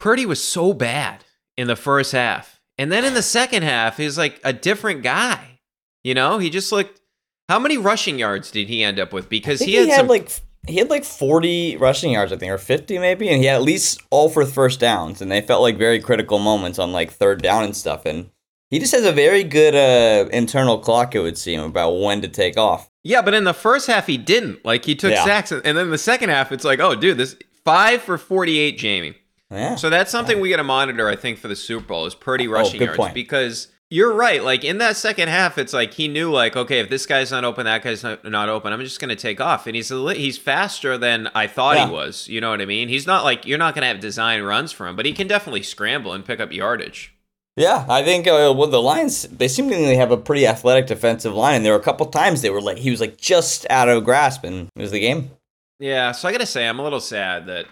[0.00, 1.24] Purdy was so bad
[1.56, 2.60] in the first half.
[2.78, 5.60] And then in the second half, he's like a different guy.
[6.02, 7.00] You know, he just looked
[7.48, 9.28] how many rushing yards did he end up with?
[9.28, 10.30] Because think he had, some like
[10.66, 13.62] he had like 40 rushing yards, I think, or 50 maybe, and he had at
[13.62, 17.42] least all for first downs, and they felt like very critical moments on like third
[17.42, 18.06] down and stuff.
[18.06, 18.30] And
[18.70, 22.28] he just has a very good uh, internal clock, it would seem, about when to
[22.28, 22.88] take off.
[23.02, 24.64] Yeah, but in the first half he didn't.
[24.64, 25.24] Like he took Yeah.
[25.24, 29.16] sacks and then the second half it's like, "Oh, dude, this 5 for 48, Jamie."
[29.50, 29.74] Yeah.
[29.76, 32.46] So that's something we got to monitor, I think, for the Super Bowl is Purdy
[32.48, 33.14] rushing Oh, yards point.
[33.14, 34.44] because you're right.
[34.44, 37.44] Like in that second half, it's like he knew, like, okay, if this guy's not
[37.44, 38.72] open, that guy's not, not open.
[38.72, 41.76] I'm just going to take off, and he's a li- he's faster than I thought
[41.76, 41.86] Yeah.
[41.88, 42.28] he was.
[42.28, 42.88] You know what I mean?
[42.88, 45.26] He's not like you're not going to have design runs for him, but he can
[45.26, 47.12] definitely scramble and pick up yardage.
[47.56, 51.56] Yeah, I think uh, well, the Lions they seemingly have a pretty athletic defensive line,
[51.56, 54.04] and there were a couple times they were like he was like just out of
[54.04, 55.32] grasp, and it was the game.
[55.80, 57.66] Yeah, so I got to say, I'm a little sad that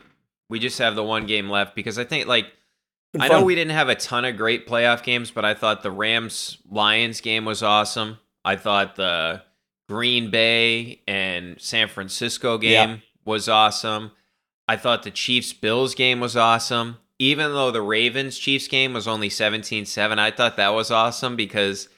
[0.51, 2.47] we just have the one game left because I think like
[3.19, 5.91] I know we didn't have a ton of great playoff games, but I thought the
[5.91, 8.19] Rams Lions game was awesome.
[8.45, 9.43] I thought the
[9.89, 12.97] Green Bay and San Francisco game Yeah.
[13.25, 14.13] was awesome.
[14.69, 16.99] I thought the Chiefs Bills game was awesome.
[17.19, 21.89] Even though the Ravens Chiefs game was only 17-7, I thought that was awesome because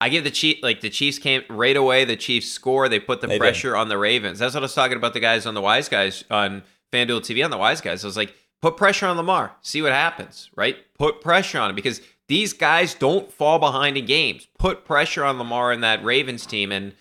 [0.00, 3.20] I give the Chief like the Chiefs came right away, the Chiefs score, they put
[3.20, 3.40] the They did.
[3.40, 4.38] pressure on the Ravens.
[4.40, 7.44] That's what I was talking about the guys on the Wise Guys on FanDuel TV
[7.44, 8.04] on the Wise Guys.
[8.04, 10.76] I was like, put pressure on Lamar, see what happens, right?
[10.98, 14.48] Put pressure on him because these guys don't fall behind in games.
[14.58, 16.72] Put pressure on Lamar and that Ravens team.
[16.72, 16.92] And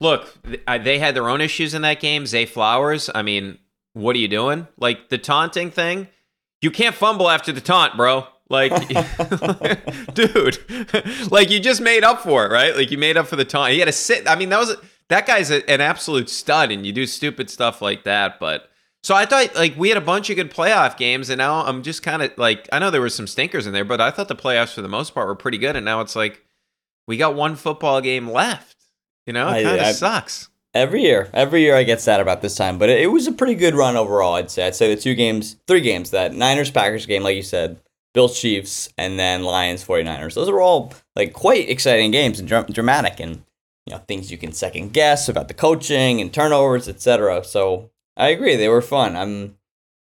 [0.00, 0.34] look,
[0.66, 2.26] they had their own issues in that game.
[2.26, 3.58] Zay Flowers, I mean,
[3.92, 4.66] what are you doing?
[4.78, 6.08] Like the taunting thing,
[6.60, 8.26] you can't fumble after the taunt, bro.
[8.50, 8.72] Like,
[10.14, 10.58] dude,
[11.30, 12.74] like you just made up for it, right?
[12.74, 13.72] Like you made up for the taunt.
[13.72, 14.28] He had to sit.
[14.28, 14.76] I mean, that was
[15.08, 18.40] that guy's a, an absolute stud, and you do stupid stuff like that.
[18.40, 18.70] But
[19.02, 21.82] so I thought like we had a bunch of good playoff games, and now I'm
[21.82, 24.28] just kind of like I know there were some stinkers in there, but I thought
[24.28, 26.44] the playoffs for the most part were pretty good, and now it's like
[27.06, 28.76] we got one football game left.
[29.26, 30.48] You know, it kind of sucks.
[30.74, 33.32] Every year, every year I get sad about this time, but it, it was a
[33.32, 34.34] pretty good run overall.
[34.34, 34.66] I'd say.
[34.66, 37.80] I'd say the two games, three games, that Niners Packers game, like you said,
[38.14, 40.34] Bills Chiefs, and then Lions 49ers.
[40.34, 43.42] Those are all like quite exciting games and dr- dramatic, and
[43.86, 47.44] you know things you can second guess about the coaching and turnovers, etc.
[47.44, 49.16] So I agree, they were fun.
[49.16, 49.54] I'm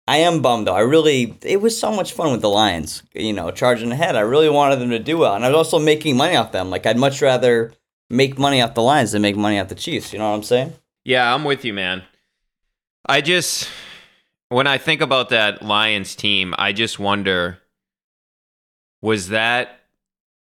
[0.07, 0.75] I am bummed though.
[0.75, 4.15] I really it was so much fun with the Lions, you know, charging ahead.
[4.15, 6.71] I really wanted them to do well, and I was also making money off them.
[6.71, 7.73] Like I'd much rather
[8.09, 10.11] make money off the Lions than make money off the Chiefs.
[10.11, 10.73] You know what I'm saying?
[11.05, 12.03] Yeah, I'm with you, man.
[13.05, 13.69] I just
[14.47, 17.59] when I think about that Lions team, I just wonder
[19.01, 19.81] was that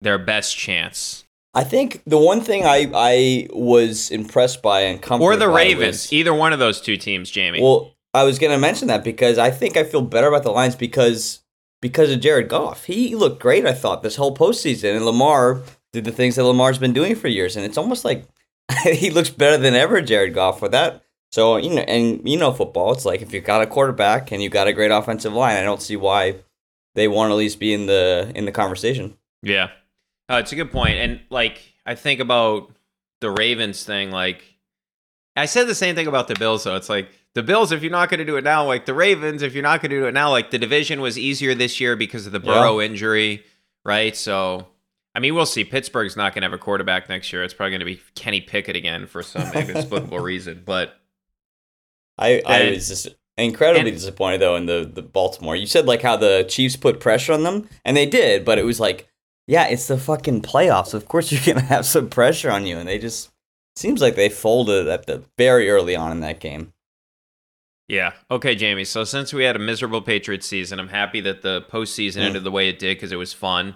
[0.00, 1.24] their best chance?
[1.54, 6.04] I think the one thing I, I was impressed by and comforted or the Ravens,
[6.04, 7.60] was, either one of those two teams, Jamie.
[7.60, 10.50] Well, I was going to mention that because I think I feel better about the
[10.50, 11.40] Lions because
[11.82, 12.84] because of Jared Goff.
[12.84, 15.60] He looked great, I thought, this whole postseason, and Lamar
[15.92, 18.24] did the things that Lamar's been doing for years, and it's almost like
[18.84, 21.02] he looks better than ever, Jared Goff, with that.
[21.30, 22.92] So you know, and you know, football.
[22.92, 25.62] It's like if you've got a quarterback and you've got a great offensive line, I
[25.62, 26.36] don't see why
[26.94, 29.16] they won't at least be in the in the conversation.
[29.42, 29.70] Yeah.
[30.30, 30.94] Uh, it's a good point.
[30.94, 32.74] And like I think about
[33.20, 34.42] the Ravens thing, like
[35.36, 36.76] I said the same thing about the Bills though.
[36.76, 39.54] It's like the Bills, if you're not gonna do it now, like the Ravens, if
[39.54, 42.32] you're not gonna do it now, like the division was easier this year because of
[42.32, 42.86] the Burrow yeah.
[42.86, 43.44] injury,
[43.84, 44.16] right?
[44.16, 44.68] So
[45.14, 45.64] I mean, we'll see.
[45.64, 47.44] Pittsburgh's not going to have a quarterback next year.
[47.44, 50.62] It's probably going to be Kenny Pickett again for some inexplicable reason.
[50.64, 50.98] But
[52.16, 55.56] I, I was just incredibly and, disappointed though in the the Baltimore.
[55.56, 58.64] You said like how the Chiefs put pressure on them, and they did, but it
[58.64, 59.08] was like,
[59.46, 60.94] yeah, it's the fucking playoffs.
[60.94, 63.30] Of course you're gonna have some pressure on you, and they just
[63.76, 66.72] seems like they folded at the very early on in that game.
[67.88, 68.12] Yeah.
[68.30, 68.84] Okay, Jamie.
[68.84, 72.26] So since we had a miserable Patriots season, I'm happy that the postseason mm.
[72.26, 73.74] ended the way it did because it was fun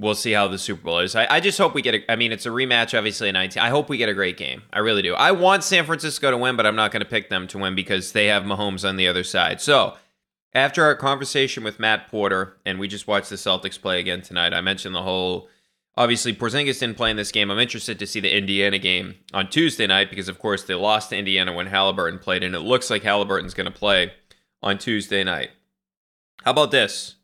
[0.00, 1.14] we'll see how the Super Bowl is.
[1.14, 2.12] I, I just hope we get a.
[2.12, 3.62] I mean, it's a rematch, obviously, in 19.
[3.62, 4.62] I hope we get a great game.
[4.72, 5.14] I really do.
[5.14, 7.74] I want San Francisco to win, but I'm not going to pick them to win
[7.74, 9.60] because they have Mahomes on the other side.
[9.60, 9.96] So,
[10.54, 14.54] after our conversation with Matt Porter, and we just watched the Celtics play again tonight,
[14.54, 15.48] I mentioned the whole.
[15.96, 17.50] Obviously, Porzingis didn't play in this game.
[17.50, 21.10] I'm interested to see the Indiana game on Tuesday night because, of course, they lost
[21.10, 24.12] to Indiana when Halliburton played, and it looks like Halliburton's going to play
[24.62, 25.50] on Tuesday night.
[26.44, 27.16] How about this?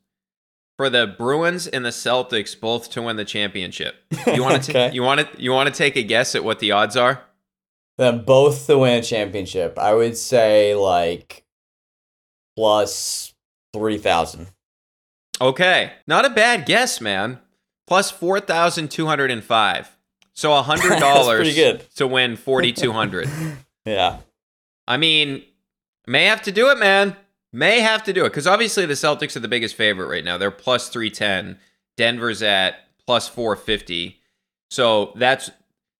[0.76, 3.96] for the Bruins and the Celtics both to win the championship.
[4.26, 4.94] You want to okay.
[4.94, 7.22] you want to you want to take a guess at what the odds are?
[7.96, 9.78] Them both to win a championship.
[9.78, 11.43] I would say like
[12.56, 13.34] plus
[13.72, 14.48] 3000.
[15.40, 15.92] Okay.
[16.06, 17.40] Not a bad guess, man.
[17.86, 19.96] Plus 4205.
[20.32, 23.28] So a $100 to win 4200.
[23.84, 24.18] yeah.
[24.86, 25.42] I mean,
[26.06, 27.16] may have to do it, man.
[27.52, 30.38] May have to do it because obviously the Celtics are the biggest favorite right now.
[30.38, 31.58] They're plus 310.
[31.96, 34.20] Denver's at plus 450.
[34.70, 35.50] So that's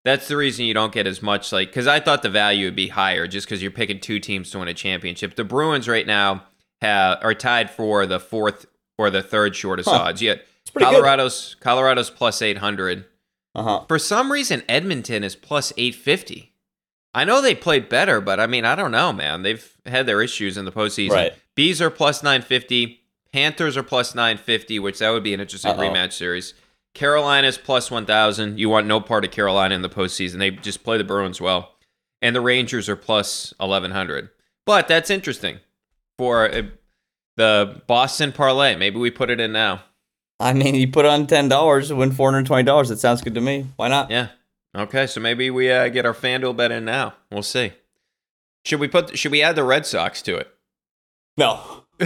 [0.05, 2.77] that's the reason you don't get as much like because I thought the value would
[2.77, 5.35] be higher just because you're picking two teams to win a championship.
[5.35, 6.45] The Bruins right now
[6.81, 8.67] have are tied for the fourth
[8.99, 9.97] or the third shortest huh.
[9.97, 10.23] odds.
[10.23, 11.65] Yet Colorado's good.
[11.65, 13.05] Colorado's plus 800.
[13.55, 13.85] Uh-huh.
[13.87, 16.53] For some reason, Edmonton is plus 850.
[17.15, 19.43] I know they played better, but I mean, I don't know, man.
[19.43, 21.13] They've had their issues in the postseason.
[21.13, 21.35] Right.
[21.55, 23.01] Bees are plus 950.
[23.33, 25.79] Panthers are plus 950, which that would be an interesting Uh-oh.
[25.79, 26.55] rematch series.
[26.95, 28.59] Carolina's plus 1,000.
[28.59, 30.39] You want no part of Carolina in the postseason.
[30.39, 31.75] They just play the Bruins well.
[32.23, 34.31] And the Rangers are plus 1,100.
[34.65, 35.59] But that's interesting
[36.17, 36.63] for uh,
[37.37, 38.77] the Boston parlay.
[38.77, 39.83] Maybe we put it in now.
[40.41, 42.89] I mean, you put on $10, to win $420.
[42.89, 43.67] That sounds good to me.
[43.77, 44.11] Why not?
[44.11, 44.29] Yeah.
[44.77, 47.15] Okay, so maybe we uh, get our FanDuel bet in now.
[47.31, 47.73] We'll see.
[48.65, 49.17] Should we put?
[49.17, 50.53] Should we add the Red Sox to it?
[51.37, 51.84] No.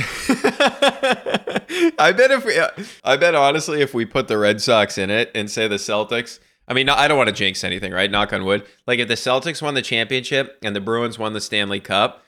[1.99, 2.61] I bet if we,
[3.05, 6.39] I bet honestly, if we put the Red Sox in it and say the Celtics,
[6.67, 8.11] I mean, I don't want to jinx anything, right?
[8.11, 8.67] Knock on wood.
[8.87, 12.23] Like if the Celtics won the championship and the Bruins won the Stanley Cup,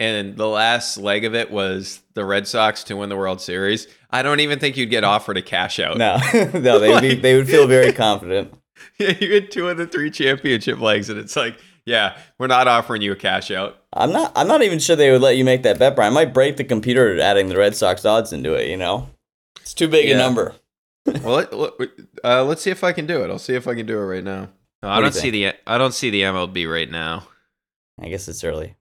[0.00, 3.86] and the last leg of it was the Red Sox to win the World Series,
[4.10, 5.96] I don't even think you'd get offered a cash out.
[5.96, 6.16] No,
[6.52, 8.52] no, they would be, they would feel very confident.
[8.98, 12.68] Yeah, you get two of the three championship legs, and it's like, yeah, we're not
[12.68, 13.78] offering you a cash out.
[13.92, 14.32] I'm not.
[14.36, 16.12] I'm not even sure they would let you make that bet, Brian.
[16.12, 18.68] I might break the computer adding the Red Sox odds into it.
[18.68, 19.10] You know.
[19.60, 20.16] It's too big Yeah.
[20.16, 20.54] a number.
[21.06, 21.90] well, let, let-
[22.22, 23.30] uh, let's see if I can do it.
[23.30, 24.48] I'll see if I can do it right now.
[24.82, 27.28] No, I do you don't see the I don't see the MLB right now.
[28.00, 28.76] I guess it's early.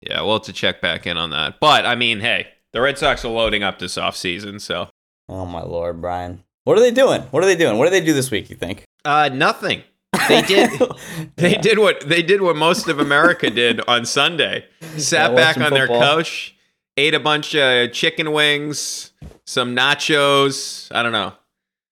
[0.00, 1.58] Yeah, we'll have to check back in on that.
[1.60, 4.88] But I mean, hey, the Red Sox are loading up this offseason, so
[5.28, 6.44] Oh my lord, Brian.
[6.64, 7.22] What are they doing?
[7.30, 7.78] What are they doing?
[7.78, 8.50] What do they do this week?
[8.50, 9.82] You think uh, nothing.
[10.28, 10.70] They did.
[11.36, 14.66] They did what they did what most of America did on Sunday.
[14.96, 16.54] Sat Yeah, back watching on their couch,
[16.96, 19.12] ate a bunch of chicken wings,
[19.46, 20.88] some nachos.
[20.94, 21.32] I don't know.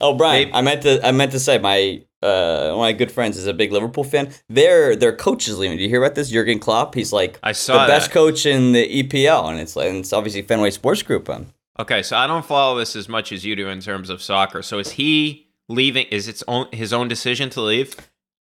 [0.00, 1.06] Oh, Brian, They- I meant to.
[1.06, 4.04] I meant to say my uh, one of my good friends is a big Liverpool
[4.04, 4.32] fan.
[4.48, 5.76] Their their coach is leaving.
[5.76, 6.30] Do you hear about this?
[6.30, 6.94] Jurgen Klopp.
[6.94, 10.12] He's like I saw the best coach in the EPL, and it's like and it's
[10.12, 11.28] obviously Fenway Sports Group.
[11.28, 11.46] Um,
[11.80, 14.62] Okay, so I don't follow this as much as you do in terms of soccer.
[14.62, 16.06] So is he leaving?
[16.10, 17.96] Is its own his own decision to leave?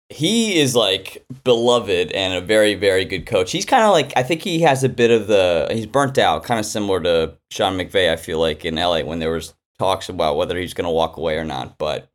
[0.09, 3.51] He is like beloved and a very very good coach.
[3.51, 6.43] He's kind of like I think he has a bit of the he's burnt out,
[6.43, 8.11] kind of similar to Sean McVay.
[8.11, 11.17] I feel like in LA when there was talks about whether he's going to walk
[11.17, 12.09] away or not, but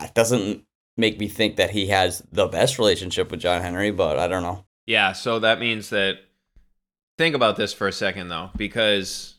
[0.00, 0.64] it doesn't
[0.96, 3.90] make me think that he has the best relationship with John Henry.
[3.90, 4.64] But I don't know.
[4.86, 6.18] Yeah, so that means that.
[7.16, 9.36] Think about this for a second, though, because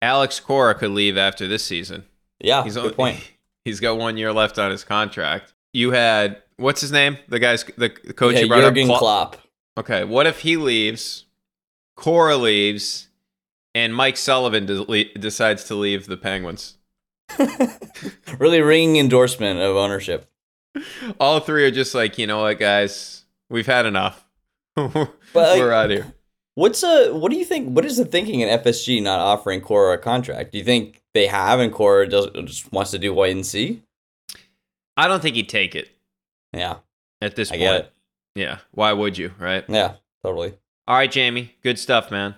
[0.00, 2.04] Alex Cora could leave after this season.
[2.38, 3.32] Yeah, He's good only, point.
[3.64, 5.52] He's got one year left on his contract.
[5.72, 7.16] You had what's his name?
[7.28, 8.96] The guy's the, the coach yeah, you brought Jurgen up.
[8.96, 9.36] Klo- Klopp.
[9.78, 11.24] Okay, what if he leaves?
[11.96, 13.08] Cora leaves,
[13.74, 16.76] and Mike Sullivan de- decides to leave the Penguins.
[18.38, 20.30] really ringing endorsement of ownership.
[21.18, 24.24] All three are just like, you know what, guys, we've had enough.
[24.76, 26.14] like- We're out here.
[26.56, 29.94] What's a what do you think what is the thinking in FSG not offering Cora
[29.94, 30.52] a contract?
[30.52, 33.82] Do you think they have and Cora does just wants to do wait and see?
[34.96, 35.88] I don't think he'd take it
[36.52, 36.76] Yeah.
[37.20, 37.86] at this I point.
[38.34, 39.64] Yeah, why would you, right?
[39.68, 40.54] Yeah, totally.
[40.86, 42.34] All right, Jamie, good stuff, man.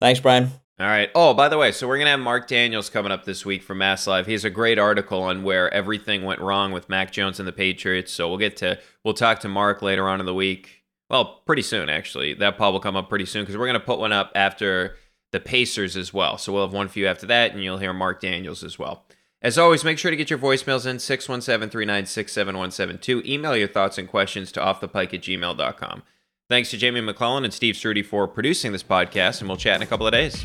[0.00, 0.50] Thanks, Brian.
[0.80, 1.10] All right.
[1.12, 3.78] Oh, by the way, so we're gonna have Mark Daniels coming up this week from
[3.78, 4.26] Mass Live.
[4.26, 7.52] He has a great article on where everything went wrong with Mac Jones and the
[7.52, 8.12] Patriots.
[8.12, 10.84] So we'll get to we'll talk to Mark later on in the week.
[11.10, 12.34] Well, pretty soon actually.
[12.34, 14.94] That pod will come up pretty soon because we're gonna put one up after
[15.32, 16.38] the Pacers as well.
[16.38, 19.04] So we'll have one for you after that, and you'll hear Mark Daniels as well.
[19.40, 23.22] As always, make sure to get your voicemails in 617 396 7172.
[23.24, 26.02] Email your thoughts and questions to offthepike at gmail.com.
[26.48, 29.82] Thanks to Jamie McClellan and Steve Ceruti for producing this podcast, and we'll chat in
[29.82, 30.44] a couple of days.